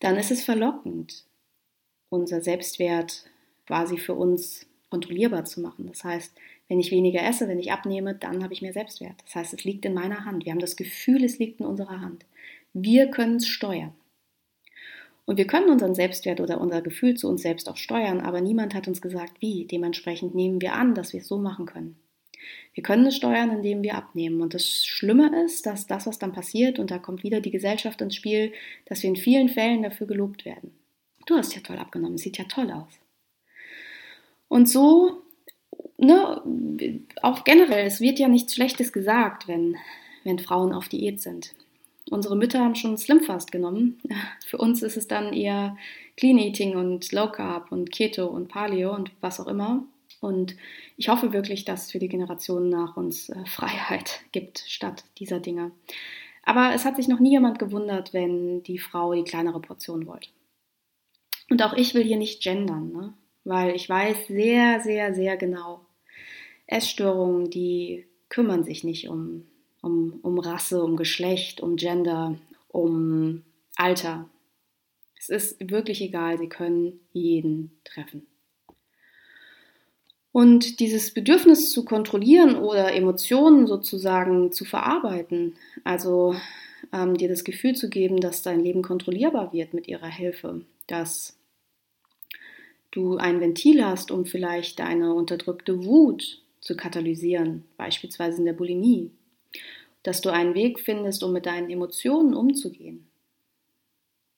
[0.00, 1.24] dann ist es verlockend,
[2.10, 3.24] unser Selbstwert
[3.66, 5.86] quasi für uns kontrollierbar zu machen.
[5.86, 6.34] Das heißt,
[6.68, 9.14] wenn ich weniger esse, wenn ich abnehme, dann habe ich mehr Selbstwert.
[9.24, 10.44] Das heißt, es liegt in meiner Hand.
[10.44, 12.26] Wir haben das Gefühl, es liegt in unserer Hand.
[12.74, 13.94] Wir können es steuern.
[15.24, 18.74] Und wir können unseren Selbstwert oder unser Gefühl zu uns selbst auch steuern, aber niemand
[18.74, 19.64] hat uns gesagt, wie.
[19.64, 21.96] Dementsprechend nehmen wir an, dass wir es so machen können.
[22.74, 24.40] Wir können es steuern, indem wir abnehmen.
[24.40, 28.00] Und das Schlimme ist, dass das, was dann passiert, und da kommt wieder die Gesellschaft
[28.00, 28.52] ins Spiel,
[28.86, 30.72] dass wir in vielen Fällen dafür gelobt werden.
[31.26, 32.98] Du hast ja toll abgenommen, sieht ja toll aus.
[34.48, 35.22] Und so
[36.02, 36.42] ne,
[37.22, 39.76] auch generell, es wird ja nichts Schlechtes gesagt, wenn,
[40.24, 41.54] wenn Frauen auf Diät sind.
[42.10, 44.00] Unsere Mütter haben schon Slimfast genommen.
[44.46, 45.76] Für uns ist es dann eher
[46.16, 49.84] Clean Eating und Low Carb und Keto und Paleo und was auch immer.
[50.22, 50.54] Und
[50.96, 55.40] ich hoffe wirklich, dass es für die Generationen nach uns äh, Freiheit gibt statt dieser
[55.40, 55.72] Dinge.
[56.44, 60.28] Aber es hat sich noch nie jemand gewundert, wenn die Frau die kleinere Portion wollte.
[61.50, 63.14] Und auch ich will hier nicht gendern, ne?
[63.44, 65.84] weil ich weiß sehr, sehr, sehr genau,
[66.66, 69.44] Essstörungen, die kümmern sich nicht um,
[69.82, 73.42] um, um Rasse, um Geschlecht, um Gender, um
[73.74, 74.30] Alter.
[75.18, 78.26] Es ist wirklich egal, sie können jeden treffen.
[80.32, 86.34] Und dieses Bedürfnis zu kontrollieren oder Emotionen sozusagen zu verarbeiten, also
[86.92, 91.36] ähm, dir das Gefühl zu geben, dass dein Leben kontrollierbar wird mit ihrer Hilfe, dass
[92.90, 99.10] du ein Ventil hast, um vielleicht deine unterdrückte Wut zu katalysieren, beispielsweise in der Bulimie,
[100.02, 103.06] dass du einen Weg findest, um mit deinen Emotionen umzugehen.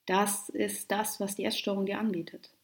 [0.05, 2.54] Das ist das, was die Essstörung dir anbietet.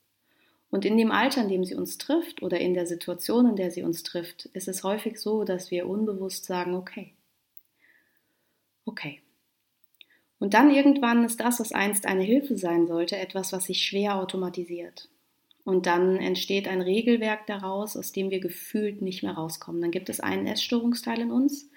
[0.72, 3.72] Und in dem Alter, in dem sie uns trifft oder in der Situation, in der
[3.72, 7.14] sie uns trifft, ist es häufig so, dass wir unbewusst sagen, okay,
[8.86, 9.20] okay.
[10.40, 14.16] Und dann irgendwann ist das, was einst eine Hilfe sein sollte, etwas, was sich schwer
[14.16, 15.10] automatisiert.
[15.66, 19.82] Und dann entsteht ein Regelwerk daraus, aus dem wir gefühlt nicht mehr rauskommen.
[19.82, 21.70] Dann gibt es einen Essstörungsteil in uns,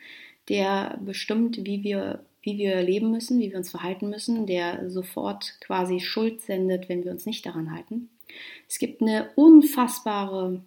[0.49, 5.59] der bestimmt, wie wir, wie wir leben müssen, wie wir uns verhalten müssen, der sofort
[5.61, 8.09] quasi Schuld sendet, wenn wir uns nicht daran halten.
[8.69, 10.63] Es gibt eine unfassbare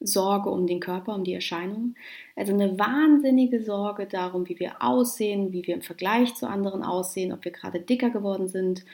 [0.00, 1.94] Sorge um den Körper, um die Erscheinung.
[2.36, 7.32] Also eine wahnsinnige Sorge darum, wie wir aussehen, wie wir im Vergleich zu anderen aussehen,
[7.32, 8.84] ob wir gerade dicker geworden sind.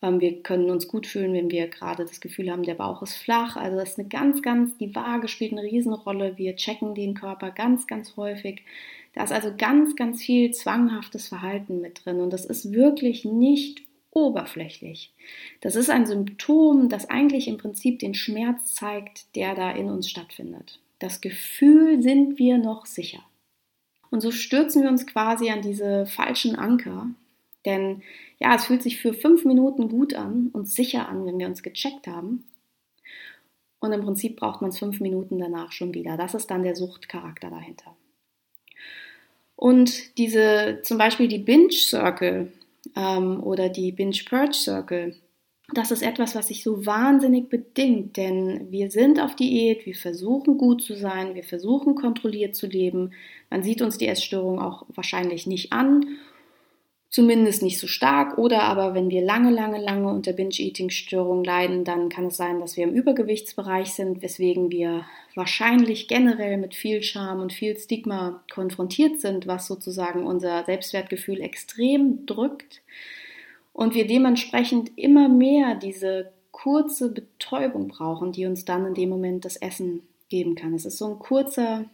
[0.00, 3.16] Ähm, wir können uns gut fühlen, wenn wir gerade das Gefühl haben, der Bauch ist
[3.16, 3.56] flach.
[3.56, 6.38] Also das ist eine ganz, ganz, die Waage spielt eine Riesenrolle.
[6.38, 8.62] Wir checken den Körper ganz, ganz häufig.
[9.14, 12.20] Da ist also ganz, ganz viel zwanghaftes Verhalten mit drin.
[12.20, 13.82] Und das ist wirklich nicht
[14.26, 15.12] oberflächlich.
[15.60, 20.08] Das ist ein Symptom, das eigentlich im Prinzip den Schmerz zeigt, der da in uns
[20.10, 20.80] stattfindet.
[20.98, 23.20] Das Gefühl, sind wir noch sicher.
[24.10, 27.08] Und so stürzen wir uns quasi an diese falschen Anker,
[27.66, 28.02] denn
[28.38, 31.62] ja, es fühlt sich für fünf Minuten gut an und sicher an, wenn wir uns
[31.62, 32.44] gecheckt haben.
[33.80, 36.16] Und im Prinzip braucht man es fünf Minuten danach schon wieder.
[36.16, 37.96] Das ist dann der Suchtcharakter dahinter.
[39.54, 42.52] Und diese, zum Beispiel die Binge Circle,
[42.96, 45.16] ähm, oder die Binge-Purge Circle.
[45.74, 50.56] Das ist etwas, was sich so wahnsinnig bedingt, denn wir sind auf Diät, wir versuchen
[50.56, 53.12] gut zu sein, wir versuchen kontrolliert zu leben.
[53.50, 56.06] Man sieht uns die Essstörung auch wahrscheinlich nicht an
[57.10, 58.38] zumindest nicht so stark.
[58.38, 62.76] Oder aber wenn wir lange, lange, lange unter Binge-Eating-Störungen leiden, dann kann es sein, dass
[62.76, 69.20] wir im Übergewichtsbereich sind, weswegen wir wahrscheinlich generell mit viel Scham und viel Stigma konfrontiert
[69.20, 72.82] sind, was sozusagen unser Selbstwertgefühl extrem drückt.
[73.72, 79.44] Und wir dementsprechend immer mehr diese kurze Betäubung brauchen, die uns dann in dem Moment
[79.44, 80.74] das Essen geben kann.
[80.74, 81.84] Es ist so ein kurzer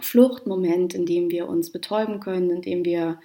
[0.00, 3.18] Fluchtmoment, in dem wir uns betäuben können, in dem wir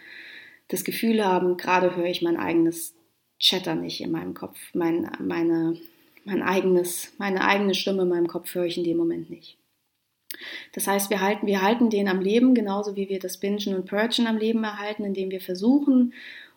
[0.73, 2.95] das Gefühl haben, gerade höre ich mein eigenes
[3.39, 5.77] Chatter nicht in meinem Kopf, mein, meine,
[6.25, 9.57] mein eigenes, meine eigene Stimme in meinem Kopf höre ich in dem Moment nicht.
[10.73, 13.86] Das heißt, wir halten, wir halten den am Leben, genauso wie wir das Bingen und
[13.86, 16.13] Purgen am Leben erhalten, indem wir versuchen,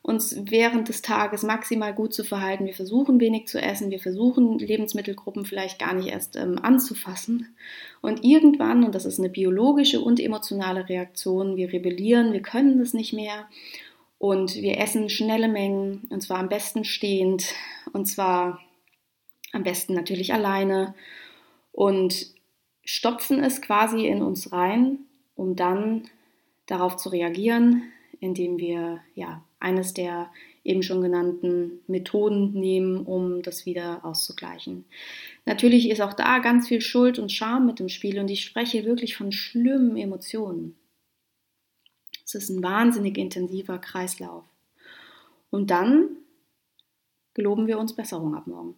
[0.07, 2.64] uns während des Tages maximal gut zu verhalten.
[2.64, 7.57] Wir versuchen wenig zu essen, wir versuchen Lebensmittelgruppen vielleicht gar nicht erst ähm, anzufassen.
[8.02, 12.94] Und irgendwann, und das ist eine biologische und emotionale Reaktion, wir rebellieren, wir können das
[12.94, 13.48] nicht mehr
[14.18, 17.55] und wir essen schnelle Mengen, und zwar am besten stehend,
[17.92, 18.61] und zwar
[19.52, 20.94] am besten natürlich alleine.
[21.72, 22.26] Und
[22.85, 25.00] stopfen es quasi in uns rein,
[25.35, 26.09] um dann
[26.66, 27.83] darauf zu reagieren,
[28.20, 30.31] indem wir ja eines der
[30.64, 34.85] eben schon genannten Methoden nehmen, um das wieder auszugleichen.
[35.44, 38.85] Natürlich ist auch da ganz viel Schuld und Scham mit im Spiel und ich spreche
[38.85, 40.74] wirklich von schlimmen Emotionen.
[42.27, 44.45] Es ist ein wahnsinnig intensiver Kreislauf.
[45.51, 46.09] Und dann
[47.35, 48.75] geloben wir uns Besserung ab morgen.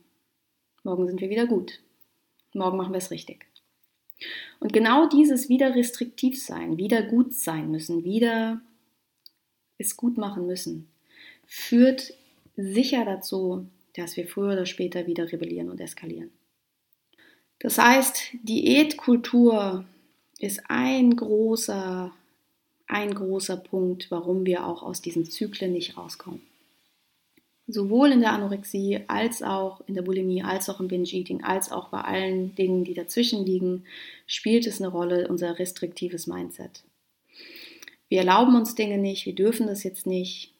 [0.84, 1.80] Morgen sind wir wieder gut.
[2.52, 3.46] Morgen machen wir es richtig.
[4.60, 8.60] Und genau dieses wieder restriktiv sein, wieder gut sein müssen, wieder
[9.78, 10.90] es gut machen müssen,
[11.46, 12.12] führt
[12.56, 16.30] sicher dazu, dass wir früher oder später wieder rebellieren und eskalieren.
[17.60, 19.86] Das heißt, Diätkultur
[20.38, 22.12] ist ein großer
[22.88, 26.40] ein großer Punkt, warum wir auch aus diesen Zyklen nicht rauskommen.
[27.68, 31.90] sowohl in der Anorexie als auch in der Bulimie, als auch im Binge-Eating, als auch
[31.90, 33.84] bei allen Dingen, die dazwischen liegen,
[34.26, 36.82] spielt es eine Rolle, unser restriktives Mindset.
[38.08, 40.54] Wir erlauben uns Dinge nicht, wir dürfen das jetzt nicht,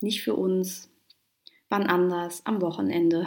[0.00, 0.90] nicht für uns,
[1.68, 3.26] wann anders, am Wochenende.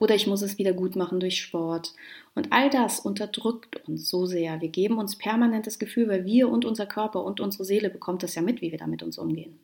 [0.00, 1.92] Oder ich muss es wieder gut machen durch Sport.
[2.34, 4.60] Und all das unterdrückt uns so sehr.
[4.62, 8.22] Wir geben uns permanent das Gefühl, weil wir und unser Körper und unsere Seele bekommt
[8.22, 9.60] das ja mit, wie wir damit uns umgehen.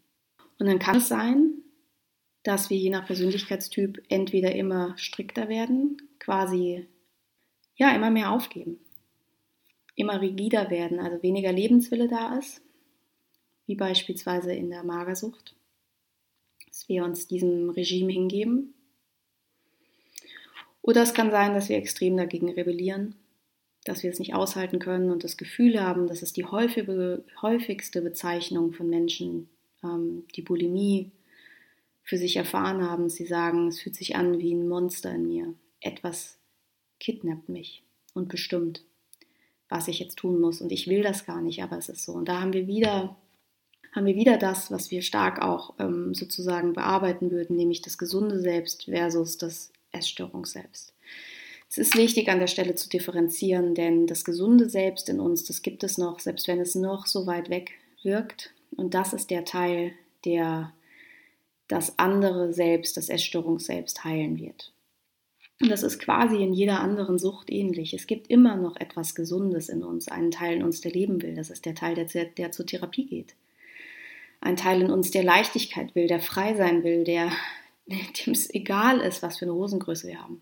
[0.58, 1.54] Und dann kann es sein,
[2.42, 6.86] dass wir je nach Persönlichkeitstyp entweder immer strikter werden, quasi
[7.74, 8.78] ja immer mehr aufgeben,
[9.94, 12.60] immer rigider werden, also weniger Lebenswille da ist,
[13.64, 15.56] wie beispielsweise in der Magersucht,
[16.68, 18.74] dass wir uns diesem Regime hingeben.
[20.86, 23.16] Oder es kann sein, dass wir extrem dagegen rebellieren,
[23.84, 28.00] dass wir es nicht aushalten können und das Gefühl haben, das ist die häufige, häufigste
[28.00, 29.48] Bezeichnung von Menschen,
[29.82, 31.10] ähm, die Bulimie
[32.04, 33.08] für sich erfahren haben.
[33.08, 35.54] Sie sagen, es fühlt sich an wie ein Monster in mir.
[35.80, 36.38] Etwas
[37.00, 37.82] kidnappt mich
[38.14, 38.84] und bestimmt,
[39.68, 40.60] was ich jetzt tun muss.
[40.60, 42.12] Und ich will das gar nicht, aber es ist so.
[42.12, 43.16] Und da haben wir wieder,
[43.92, 48.38] haben wir wieder das, was wir stark auch ähm, sozusagen bearbeiten würden, nämlich das gesunde
[48.38, 50.92] Selbst versus das Essstörungsselbst.
[51.68, 55.62] Es ist wichtig an der Stelle zu differenzieren, denn das gesunde Selbst in uns, das
[55.62, 57.72] gibt es noch, selbst wenn es noch so weit weg
[58.02, 58.54] wirkt.
[58.76, 59.92] Und das ist der Teil,
[60.24, 60.72] der
[61.68, 64.72] das andere Selbst, das Essstörungsselbst heilen wird.
[65.60, 67.94] Und das ist quasi in jeder anderen Sucht ähnlich.
[67.94, 71.34] Es gibt immer noch etwas Gesundes in uns, einen Teil in uns, der leben will.
[71.34, 73.34] Das ist der Teil, der, der zur Therapie geht.
[74.40, 77.32] Ein Teil in uns, der Leichtigkeit will, der frei sein will, der,
[78.26, 80.40] dem es egal ist, was für eine Hosengröße wir haben.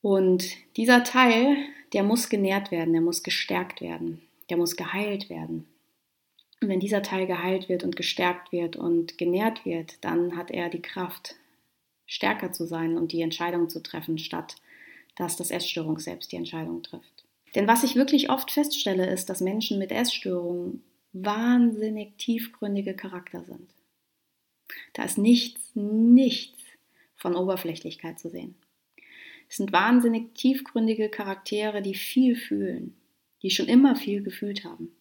[0.00, 0.44] Und
[0.76, 1.56] dieser Teil,
[1.92, 5.66] der muss genährt werden, der muss gestärkt werden, der muss geheilt werden.
[6.60, 10.68] Und wenn dieser Teil geheilt wird und gestärkt wird und genährt wird, dann hat er
[10.68, 11.36] die Kraft,
[12.06, 14.56] stärker zu sein und die Entscheidung zu treffen, statt
[15.16, 17.24] dass das Essstörung selbst die Entscheidung trifft.
[17.54, 23.68] Denn was ich wirklich oft feststelle, ist, dass Menschen mit Essstörungen wahnsinnig tiefgründige Charakter sind.
[24.92, 26.62] Da ist nichts, nichts
[27.16, 28.54] von Oberflächlichkeit zu sehen.
[29.48, 32.94] Es sind wahnsinnig tiefgründige Charaktere, die viel fühlen,
[33.42, 34.92] die schon immer viel gefühlt haben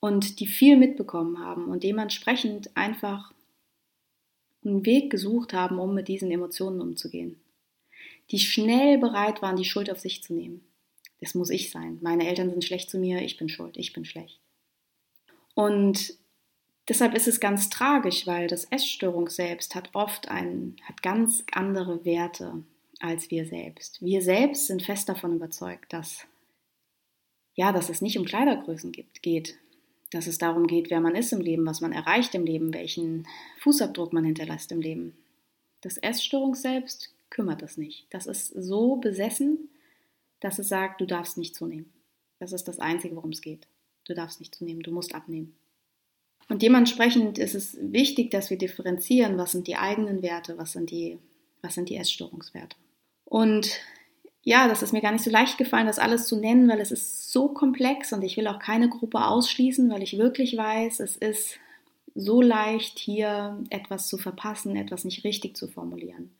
[0.00, 3.32] und die viel mitbekommen haben und dementsprechend einfach
[4.64, 7.40] einen Weg gesucht haben, um mit diesen Emotionen umzugehen.
[8.30, 10.62] Die schnell bereit waren, die Schuld auf sich zu nehmen.
[11.20, 11.98] Das muss ich sein.
[12.00, 14.40] Meine Eltern sind schlecht zu mir, ich bin schuld, ich bin schlecht.
[15.54, 16.14] Und
[16.90, 22.04] deshalb ist es ganz tragisch, weil das Essstörung selbst hat oft ein, hat ganz andere
[22.04, 22.64] Werte
[22.98, 24.02] als wir selbst.
[24.02, 26.26] Wir selbst sind fest davon überzeugt, dass
[27.54, 29.58] ja, dass es nicht um Kleidergrößen gibt, geht,
[30.10, 33.26] dass es darum geht, wer man ist im Leben, was man erreicht im Leben, welchen
[33.58, 35.16] Fußabdruck man hinterlässt im Leben.
[35.80, 38.06] Das Essstörung selbst kümmert es nicht.
[38.10, 39.68] Das ist so besessen,
[40.40, 41.92] dass es sagt, du darfst nicht zunehmen.
[42.38, 43.66] Das ist das Einzige, worum es geht.
[44.04, 45.54] Du darfst nicht zunehmen, du musst abnehmen.
[46.50, 50.90] Und dementsprechend ist es wichtig, dass wir differenzieren, was sind die eigenen Werte, was sind
[50.90, 51.16] die,
[51.62, 52.76] was sind die Essstörungswerte.
[53.24, 53.70] Und
[54.42, 56.90] ja, das ist mir gar nicht so leicht gefallen, das alles zu nennen, weil es
[56.90, 61.16] ist so komplex und ich will auch keine Gruppe ausschließen, weil ich wirklich weiß, es
[61.16, 61.56] ist
[62.16, 66.32] so leicht, hier etwas zu verpassen, etwas nicht richtig zu formulieren.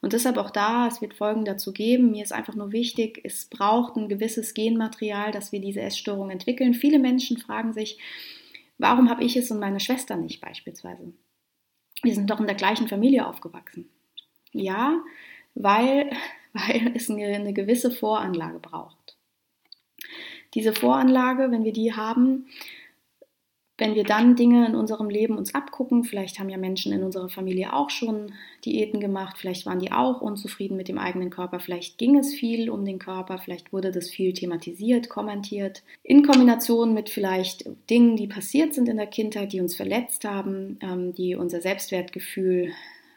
[0.00, 2.12] Und deshalb auch da, es wird Folgen dazu geben.
[2.12, 6.72] Mir ist einfach nur wichtig, es braucht ein gewisses Genmaterial, dass wir diese Essstörung entwickeln.
[6.72, 7.98] Viele Menschen fragen sich,
[8.80, 11.12] warum habe ich es und meine Schwester nicht beispielsweise?
[12.02, 13.88] Wir sind doch in der gleichen Familie aufgewachsen.
[14.52, 15.00] Ja,
[15.54, 16.10] weil
[16.52, 19.16] weil es eine, eine gewisse Voranlage braucht.
[20.54, 22.48] Diese Voranlage, wenn wir die haben,
[23.80, 27.30] wenn wir dann Dinge in unserem Leben uns abgucken, vielleicht haben ja Menschen in unserer
[27.30, 28.32] Familie auch schon
[28.64, 32.68] Diäten gemacht, vielleicht waren die auch unzufrieden mit dem eigenen Körper, vielleicht ging es viel
[32.68, 38.28] um den Körper, vielleicht wurde das viel thematisiert, kommentiert, in Kombination mit vielleicht Dingen, die
[38.28, 42.72] passiert sind in der Kindheit, die uns verletzt haben, ähm, die unser Selbstwertgefühl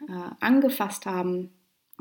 [0.08, 1.50] äh, angefasst haben,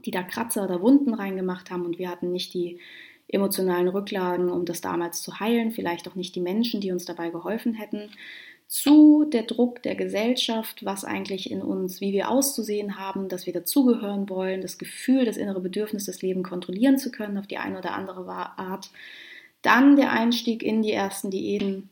[0.05, 2.79] die da Kratzer oder Wunden reingemacht haben und wir hatten nicht die
[3.27, 7.29] emotionalen Rücklagen, um das damals zu heilen, vielleicht auch nicht die Menschen, die uns dabei
[7.29, 8.11] geholfen hätten,
[8.67, 13.53] zu der Druck der Gesellschaft, was eigentlich in uns, wie wir auszusehen haben, dass wir
[13.53, 17.77] dazugehören wollen, das Gefühl, das innere Bedürfnis, das Leben kontrollieren zu können auf die eine
[17.77, 18.89] oder andere Art,
[19.61, 21.89] dann der Einstieg in die ersten Diäten,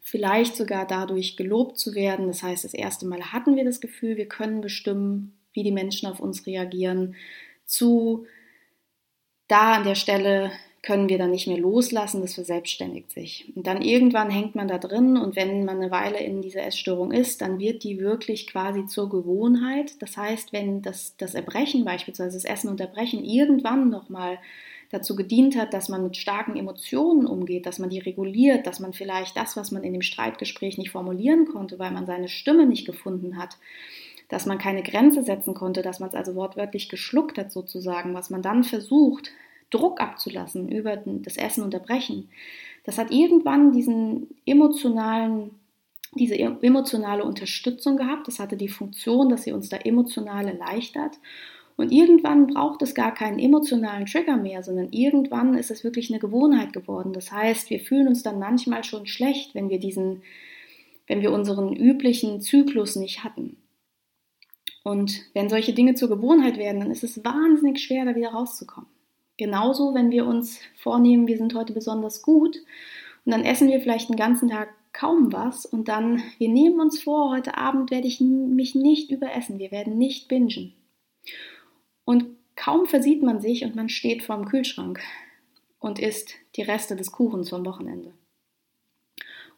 [0.00, 2.26] vielleicht sogar dadurch gelobt zu werden.
[2.26, 6.08] Das heißt, das erste Mal hatten wir das Gefühl, wir können bestimmen, wie die Menschen
[6.08, 7.16] auf uns reagieren,
[7.64, 8.26] zu
[9.48, 10.52] da an der Stelle
[10.84, 13.50] können wir dann nicht mehr loslassen, das verselbstständigt sich.
[13.56, 17.10] Und dann irgendwann hängt man da drin und wenn man eine Weile in dieser Essstörung
[17.10, 20.02] ist, dann wird die wirklich quasi zur Gewohnheit.
[20.02, 24.38] Das heißt, wenn das, das Erbrechen beispielsweise, das Essen und Erbrechen irgendwann nochmal
[24.90, 28.92] dazu gedient hat, dass man mit starken Emotionen umgeht, dass man die reguliert, dass man
[28.92, 32.84] vielleicht das, was man in dem Streitgespräch nicht formulieren konnte, weil man seine Stimme nicht
[32.84, 33.56] gefunden hat,
[34.28, 38.28] dass man keine Grenze setzen konnte, dass man es also wortwörtlich geschluckt hat sozusagen, was
[38.28, 39.30] man dann versucht,
[39.70, 42.28] Druck abzulassen über das Essen unterbrechen,
[42.84, 45.52] das hat irgendwann diesen emotionalen,
[46.14, 48.28] diese emotionale Unterstützung gehabt.
[48.28, 51.18] Das hatte die Funktion, dass sie uns da emotional erleichtert.
[51.76, 56.20] Und irgendwann braucht es gar keinen emotionalen Trigger mehr, sondern irgendwann ist es wirklich eine
[56.20, 57.12] Gewohnheit geworden.
[57.12, 60.22] Das heißt, wir fühlen uns dann manchmal schon schlecht, wenn wir diesen,
[61.08, 63.56] wenn wir unseren üblichen Zyklus nicht hatten.
[64.84, 68.93] Und wenn solche Dinge zur Gewohnheit werden, dann ist es wahnsinnig schwer, da wieder rauszukommen.
[69.36, 72.56] Genauso, wenn wir uns vornehmen, wir sind heute besonders gut
[73.24, 77.02] und dann essen wir vielleicht den ganzen Tag kaum was und dann, wir nehmen uns
[77.02, 80.72] vor, heute Abend werde ich mich nicht überessen, wir werden nicht bingen.
[82.04, 85.00] Und kaum versieht man sich und man steht vorm Kühlschrank
[85.80, 88.12] und isst die Reste des Kuchens vom Wochenende.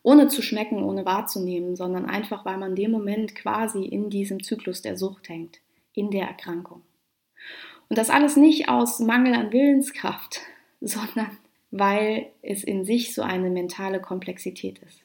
[0.03, 4.43] Ohne zu schmecken, ohne wahrzunehmen, sondern einfach, weil man in dem Moment quasi in diesem
[4.43, 5.59] Zyklus der Sucht hängt,
[5.93, 6.83] in der Erkrankung.
[7.89, 10.41] Und das alles nicht aus Mangel an Willenskraft,
[10.80, 11.39] sondern
[11.70, 15.03] weil es in sich so eine mentale Komplexität ist.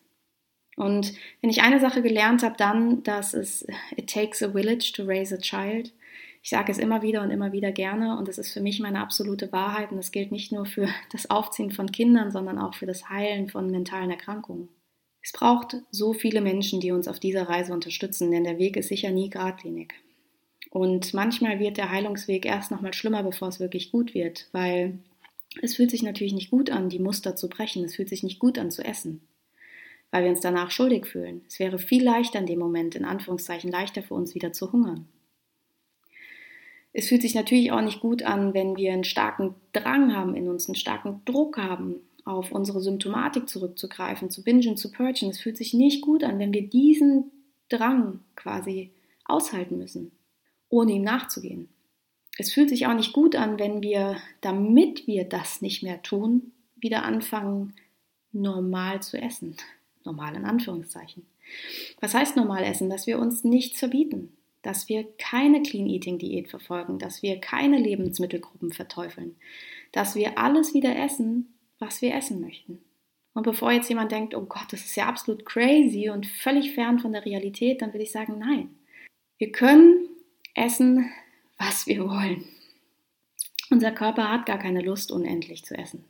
[0.78, 3.66] Und wenn ich eine Sache gelernt habe, dann, dass es
[3.96, 5.94] it takes a village to raise a child.
[6.44, 9.00] Ich sage es immer wieder und immer wieder gerne und es ist für mich meine
[9.00, 12.88] absolute Wahrheit und das gilt nicht nur für das Aufziehen von Kindern, sondern auch für
[12.88, 14.70] das Heilen von mentalen Erkrankungen.
[15.24, 18.88] Es braucht so viele Menschen, die uns auf dieser Reise unterstützen, denn der Weg ist
[18.88, 19.94] sicher nie geradlinig.
[20.72, 25.00] Und manchmal wird der Heilungsweg erst nochmal schlimmer, bevor es wirklich gut wird, weil
[25.62, 27.84] es fühlt sich natürlich nicht gut an, die Muster zu brechen.
[27.84, 29.20] Es fühlt sich nicht gut an zu essen,
[30.12, 31.42] weil wir uns danach schuldig fühlen.
[31.46, 35.10] Es wäre viel leichter in dem Moment, in Anführungszeichen leichter für uns wieder zu hungern.
[36.94, 40.48] Es fühlt sich natürlich auch nicht gut an, wenn wir einen starken Drang haben in
[40.48, 45.30] uns, einen starken Druck haben, auf unsere Symptomatik zurückzugreifen, zu bingen, zu purgen.
[45.30, 47.30] Es fühlt sich nicht gut an, wenn wir diesen
[47.68, 48.92] Drang quasi
[49.26, 50.14] aushalten müssen
[50.72, 51.70] ohne ihm nachzugehen.
[52.38, 56.54] Es fühlt sich auch nicht gut an, wenn wir, damit wir das nicht mehr tun,
[56.78, 57.76] wieder anfangen,
[58.32, 59.56] normal zu essen.
[60.04, 61.28] Normal in Anführungszeichen.
[62.00, 62.90] Was heißt normal essen?
[62.90, 67.78] Dass wir uns nichts verbieten, dass wir keine Clean Eating Diät verfolgen, dass wir keine
[67.78, 69.36] Lebensmittelgruppen verteufeln,
[69.92, 72.80] dass wir alles wieder essen, was wir essen möchten.
[73.34, 77.00] Und bevor jetzt jemand denkt, oh Gott, das ist ja absolut crazy und völlig fern
[77.00, 78.70] von der Realität, dann würde ich sagen, nein.
[79.38, 80.11] Wir können
[80.56, 81.12] essen,
[81.58, 82.46] was wir wollen.
[83.70, 86.04] Unser Körper hat gar keine Lust, unendlich zu essen.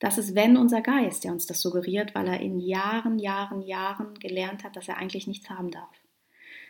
[0.00, 4.14] Das ist, wenn unser Geist, der uns das suggeriert, weil er in Jahren, Jahren, Jahren
[4.18, 5.90] gelernt hat, dass er eigentlich nichts haben darf.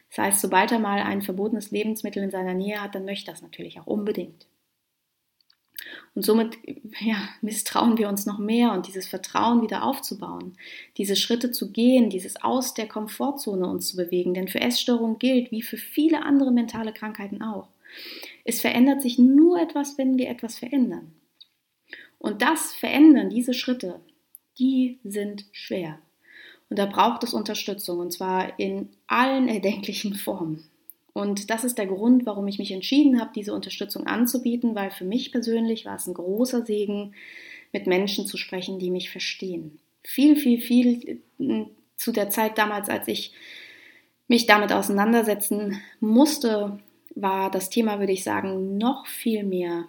[0.09, 3.35] Das heißt, sobald er mal ein verbotenes Lebensmittel in seiner Nähe hat, dann möchte er
[3.35, 4.47] das natürlich auch unbedingt.
[6.15, 6.59] Und somit
[7.01, 10.57] ja, misstrauen wir uns noch mehr und dieses Vertrauen wieder aufzubauen,
[10.97, 14.35] diese Schritte zu gehen, dieses aus der Komfortzone uns zu bewegen.
[14.35, 17.69] Denn für Essstörungen gilt, wie für viele andere mentale Krankheiten auch,
[18.45, 21.13] es verändert sich nur etwas, wenn wir etwas verändern.
[22.19, 24.01] Und das Verändern, diese Schritte,
[24.59, 25.99] die sind schwer.
[26.69, 30.65] Und da braucht es Unterstützung, und zwar in allen erdenklichen Formen.
[31.19, 35.05] Und das ist der Grund, warum ich mich entschieden habe, diese Unterstützung anzubieten, weil für
[35.05, 37.13] mich persönlich war es ein großer Segen,
[37.73, 39.81] mit Menschen zu sprechen, die mich verstehen.
[40.05, 41.65] Viel, viel, viel äh,
[41.97, 43.33] zu der Zeit damals, als ich
[44.29, 46.79] mich damit auseinandersetzen musste,
[47.17, 49.89] war das Thema, würde ich sagen, noch viel mehr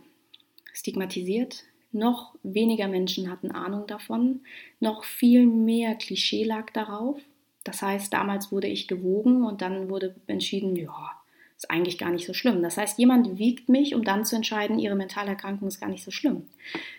[0.73, 1.63] stigmatisiert.
[1.91, 4.41] Noch weniger Menschen hatten Ahnung davon.
[4.79, 7.21] Noch viel mehr Klischee lag darauf.
[7.63, 11.18] Das heißt, damals wurde ich gewogen und dann wurde entschieden, ja,
[11.59, 12.61] ist eigentlich gar nicht so schlimm.
[12.61, 16.05] Das heißt, jemand wiegt mich, um dann zu entscheiden, ihre mentale Erkrankung ist gar nicht
[16.05, 16.43] so schlimm.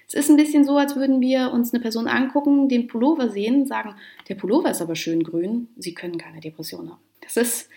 [0.06, 3.64] Es ist ein bisschen so, als würden wir uns eine Person angucken, den Pullover sehen,
[3.66, 3.94] sagen,
[4.28, 7.00] der Pullover ist aber schön grün, sie können keine Depression haben.
[7.22, 7.70] Das ist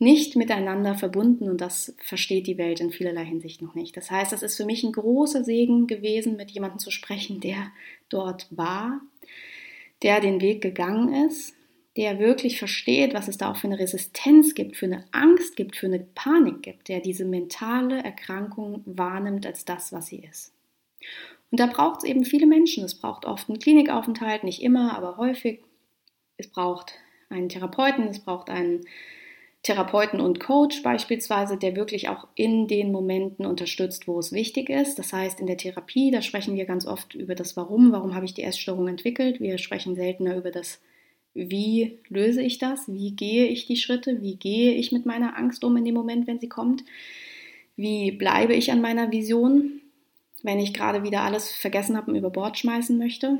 [0.00, 3.96] nicht miteinander verbunden und das versteht die Welt in vielerlei Hinsicht noch nicht.
[3.96, 7.70] Das heißt, es ist für mich ein großer Segen gewesen, mit jemandem zu sprechen, der
[8.08, 9.00] dort war,
[10.02, 11.55] der den Weg gegangen ist
[11.96, 15.76] der wirklich versteht, was es da auch für eine Resistenz gibt, für eine Angst gibt,
[15.76, 20.52] für eine Panik gibt, der diese mentale Erkrankung wahrnimmt als das, was sie ist.
[21.50, 22.84] Und da braucht es eben viele Menschen.
[22.84, 25.60] Es braucht oft einen Klinikaufenthalt, nicht immer, aber häufig.
[26.36, 26.92] Es braucht
[27.30, 28.84] einen Therapeuten, es braucht einen
[29.62, 34.98] Therapeuten und Coach beispielsweise, der wirklich auch in den Momenten unterstützt, wo es wichtig ist.
[34.98, 38.26] Das heißt, in der Therapie, da sprechen wir ganz oft über das Warum, warum habe
[38.26, 39.40] ich die Essstörung entwickelt.
[39.40, 40.80] Wir sprechen seltener über das
[41.38, 45.64] Wie löse ich das, wie gehe ich die Schritte, wie gehe ich mit meiner Angst
[45.64, 46.82] um in dem Moment, wenn sie kommt,
[47.76, 49.82] wie bleibe ich an meiner Vision,
[50.42, 53.38] wenn ich gerade wieder alles vergessen habe und über Bord schmeißen möchte.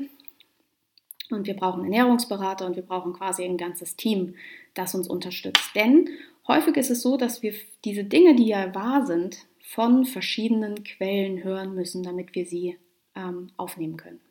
[1.31, 4.35] Und wir brauchen Ernährungsberater und wir brauchen quasi ein ganzes Team,
[4.75, 5.71] das uns unterstützt.
[5.73, 6.07] Denn
[6.47, 11.43] häufig ist es so, dass wir diese Dinge, die ja wahr sind, von verschiedenen Quellen
[11.43, 12.77] hören müssen, damit wir sie
[13.15, 14.21] ähm, aufnehmen können.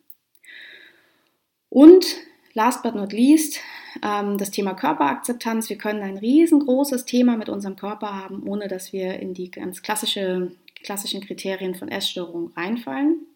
[1.69, 2.05] Und
[2.57, 3.59] last but not least,
[4.03, 5.69] ähm, das Thema Körperakzeptanz.
[5.69, 9.83] Wir können ein riesengroßes Thema mit unserem Körper haben, ohne dass wir in die ganz
[9.83, 10.51] klassische,
[10.83, 13.27] klassischen Kriterien von Essstörungen reinfallen.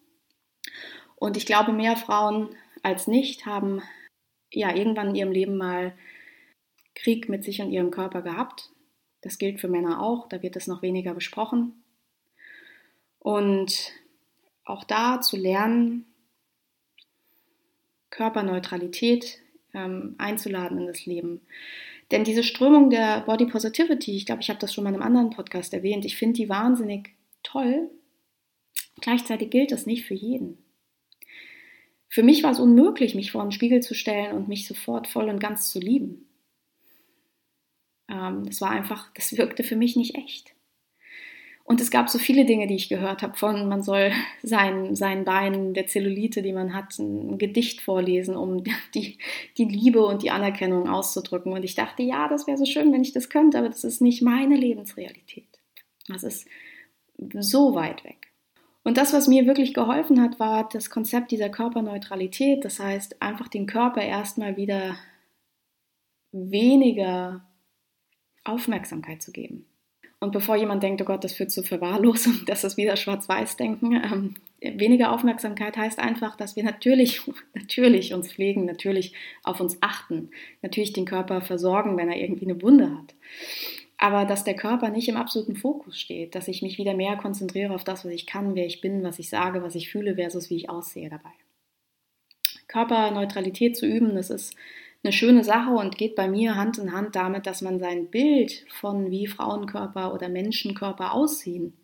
[1.14, 2.48] Und ich glaube, mehr Frauen
[2.82, 3.80] als nicht haben
[4.50, 5.94] ja irgendwann in ihrem Leben mal
[6.96, 8.70] Krieg mit sich und ihrem Körper gehabt.
[9.20, 11.84] Das gilt für Männer auch, da wird es noch weniger besprochen.
[13.20, 13.92] Und
[14.64, 16.11] auch da zu lernen,
[18.12, 19.40] Körperneutralität
[19.74, 21.40] ähm, einzuladen in das Leben.
[22.12, 25.04] Denn diese Strömung der Body Positivity, ich glaube, ich habe das schon mal in einem
[25.04, 27.90] anderen Podcast erwähnt, ich finde die wahnsinnig toll.
[29.00, 30.58] Gleichzeitig gilt das nicht für jeden.
[32.08, 35.30] Für mich war es unmöglich, mich vor den Spiegel zu stellen und mich sofort voll
[35.30, 36.26] und ganz zu lieben.
[38.08, 40.54] Ähm, das war einfach, das wirkte für mich nicht echt.
[41.72, 44.12] Und es gab so viele Dinge, die ich gehört habe von, man soll
[44.42, 48.62] sein, seinen Beinen der Zellulite, die man hat, ein Gedicht vorlesen, um
[48.94, 49.16] die,
[49.56, 51.50] die Liebe und die Anerkennung auszudrücken.
[51.50, 54.02] Und ich dachte, ja, das wäre so schön, wenn ich das könnte, aber das ist
[54.02, 55.48] nicht meine Lebensrealität.
[56.08, 56.46] Das ist
[57.38, 58.32] so weit weg.
[58.84, 62.66] Und das, was mir wirklich geholfen hat, war das Konzept dieser Körperneutralität.
[62.66, 64.98] Das heißt, einfach den Körper erstmal wieder
[66.32, 67.46] weniger
[68.44, 69.64] Aufmerksamkeit zu geben.
[70.22, 74.34] Und bevor jemand denkt, oh Gott, das führt zu Verwahrlosung, das ist wieder Schwarz-Weiß-Denken, ähm,
[74.60, 77.22] weniger Aufmerksamkeit heißt einfach, dass wir natürlich,
[77.54, 80.30] natürlich uns pflegen, natürlich auf uns achten,
[80.62, 83.16] natürlich den Körper versorgen, wenn er irgendwie eine Wunde hat.
[83.98, 87.74] Aber dass der Körper nicht im absoluten Fokus steht, dass ich mich wieder mehr konzentriere
[87.74, 90.50] auf das, was ich kann, wer ich bin, was ich sage, was ich fühle, versus
[90.50, 91.32] wie ich aussehe dabei.
[92.68, 94.54] Körperneutralität zu üben, das ist
[95.02, 98.64] eine schöne Sache und geht bei mir Hand in Hand damit, dass man sein Bild
[98.68, 101.74] von wie Frauenkörper oder Menschenkörper aussehen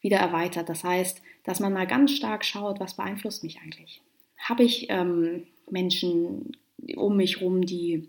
[0.00, 0.68] wieder erweitert.
[0.68, 4.02] Das heißt, dass man mal ganz stark schaut, was beeinflusst mich eigentlich.
[4.38, 6.56] Habe ich ähm, Menschen
[6.96, 8.08] um mich herum, die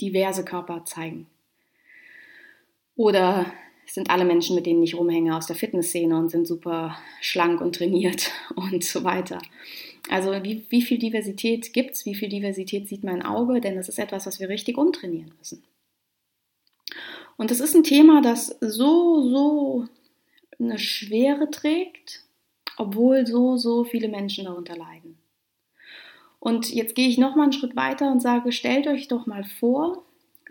[0.00, 1.26] diverse Körper zeigen?
[2.96, 3.46] Oder
[3.86, 7.74] sind alle Menschen, mit denen ich rumhänge, aus der Fitnessszene und sind super schlank und
[7.74, 9.40] trainiert und so weiter.
[10.10, 13.88] Also wie, wie viel Diversität gibt es, wie viel Diversität sieht mein Auge, denn das
[13.88, 15.64] ist etwas, was wir richtig umtrainieren müssen.
[17.36, 19.88] Und das ist ein Thema, das so, so
[20.58, 22.22] eine Schwere trägt,
[22.76, 25.18] obwohl so, so viele Menschen darunter leiden.
[26.38, 30.04] Und jetzt gehe ich nochmal einen Schritt weiter und sage, stellt euch doch mal vor,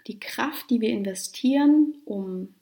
[0.08, 2.54] die Kraft, die wir investieren, um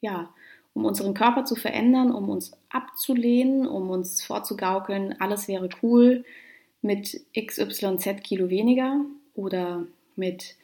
[0.00, 0.32] ja,
[0.72, 6.24] um unseren Körper zu verändern, um uns abzulehnen, um uns vorzugaukeln, alles wäre cool
[6.82, 9.04] mit XYZ Kilo weniger
[9.34, 10.56] oder mit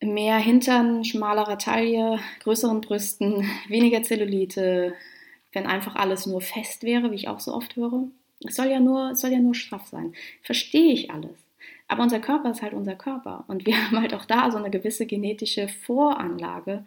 [0.00, 4.94] mehr Hintern, schmalerer Taille, größeren Brüsten, weniger Zellulite,
[5.52, 8.04] wenn einfach alles nur fest wäre, wie ich auch so oft höre.
[8.46, 10.14] Es soll ja nur, es soll ja nur straff sein.
[10.42, 11.36] Verstehe ich alles.
[11.88, 14.70] Aber unser Körper ist halt unser Körper und wir haben halt auch da so eine
[14.70, 16.84] gewisse genetische Voranlage,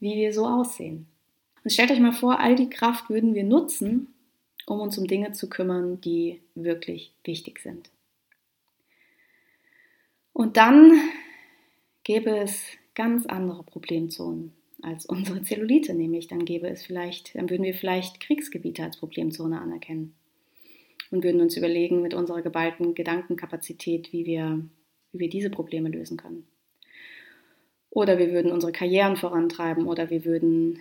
[0.00, 1.06] wie wir so aussehen.
[1.68, 4.06] Und stellt euch mal vor, all die Kraft würden wir nutzen,
[4.64, 7.90] um uns um Dinge zu kümmern, die wirklich wichtig sind.
[10.32, 10.98] Und dann
[12.04, 12.62] gäbe es
[12.94, 18.20] ganz andere Problemzonen als unsere Zellulite, nämlich dann gäbe es vielleicht, dann würden wir vielleicht
[18.20, 20.14] Kriegsgebiete als Problemzone anerkennen
[21.10, 24.64] und würden uns überlegen mit unserer geballten Gedankenkapazität, wie wir,
[25.12, 26.48] wie wir diese Probleme lösen können.
[27.90, 30.78] Oder wir würden unsere Karrieren vorantreiben oder wir würden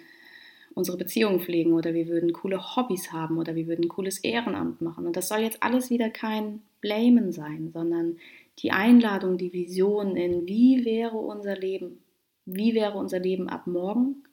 [0.77, 4.79] unsere Beziehungen pflegen oder wir würden coole Hobbys haben oder wir würden ein cooles Ehrenamt
[4.79, 5.07] machen.
[5.07, 8.17] Und das soll jetzt alles wieder kein Blamen sein, sondern
[8.59, 12.03] die Einladung, die Vision in, wie wäre unser Leben?
[12.45, 14.23] Wie wäre unser Leben ab morgen,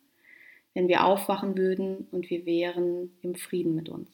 [0.74, 4.11] wenn wir aufwachen würden und wir wären im Frieden mit uns?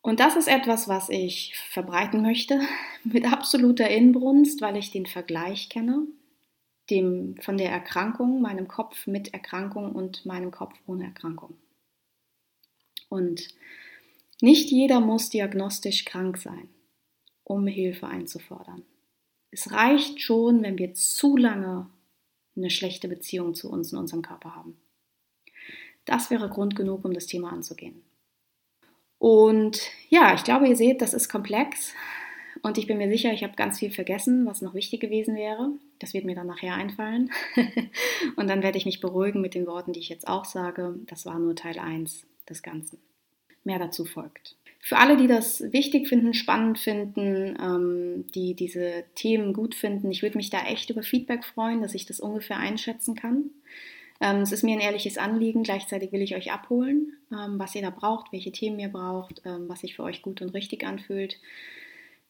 [0.00, 2.60] Und das ist etwas, was ich verbreiten möchte
[3.04, 6.06] mit absoluter Inbrunst, weil ich den Vergleich kenne
[6.90, 11.56] dem, von der Erkrankung, meinem Kopf mit Erkrankung und meinem Kopf ohne Erkrankung.
[13.08, 13.48] Und
[14.40, 16.68] nicht jeder muss diagnostisch krank sein,
[17.44, 18.82] um Hilfe einzufordern.
[19.50, 21.88] Es reicht schon, wenn wir zu lange
[22.56, 24.76] eine schlechte Beziehung zu uns und unserem Körper haben.
[26.04, 28.02] Das wäre Grund genug, um das Thema anzugehen.
[29.18, 29.80] Und
[30.10, 31.94] ja, ich glaube, ihr seht, das ist komplex.
[32.64, 35.68] Und ich bin mir sicher, ich habe ganz viel vergessen, was noch wichtig gewesen wäre.
[35.98, 37.30] Das wird mir dann nachher einfallen.
[38.36, 40.94] und dann werde ich mich beruhigen mit den Worten, die ich jetzt auch sage.
[41.06, 42.96] Das war nur Teil 1 des Ganzen.
[43.64, 44.56] Mehr dazu folgt.
[44.80, 50.22] Für alle, die das wichtig finden, spannend finden, ähm, die diese Themen gut finden, ich
[50.22, 53.50] würde mich da echt über Feedback freuen, dass ich das ungefähr einschätzen kann.
[54.22, 57.82] Ähm, es ist mir ein ehrliches Anliegen, gleichzeitig will ich euch abholen, ähm, was ihr
[57.82, 61.38] da braucht, welche Themen ihr braucht, ähm, was sich für euch gut und richtig anfühlt.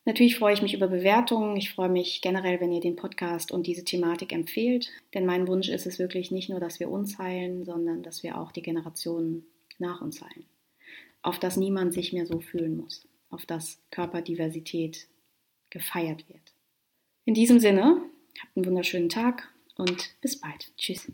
[0.04, 1.56] Natürlich freue ich mich über Bewertungen.
[1.56, 4.90] Ich freue mich generell, wenn ihr den Podcast und diese Thematik empfehlt.
[5.14, 8.38] Denn mein Wunsch ist es wirklich nicht nur, dass wir uns heilen, sondern dass wir
[8.38, 9.46] auch die Generationen
[9.78, 10.44] nach uns heilen
[11.24, 15.08] auf das niemand sich mehr so fühlen muss, auf das Körperdiversität
[15.70, 16.54] gefeiert wird.
[17.24, 18.02] In diesem Sinne,
[18.40, 20.70] habt einen wunderschönen Tag und bis bald.
[20.76, 21.10] Tschüss.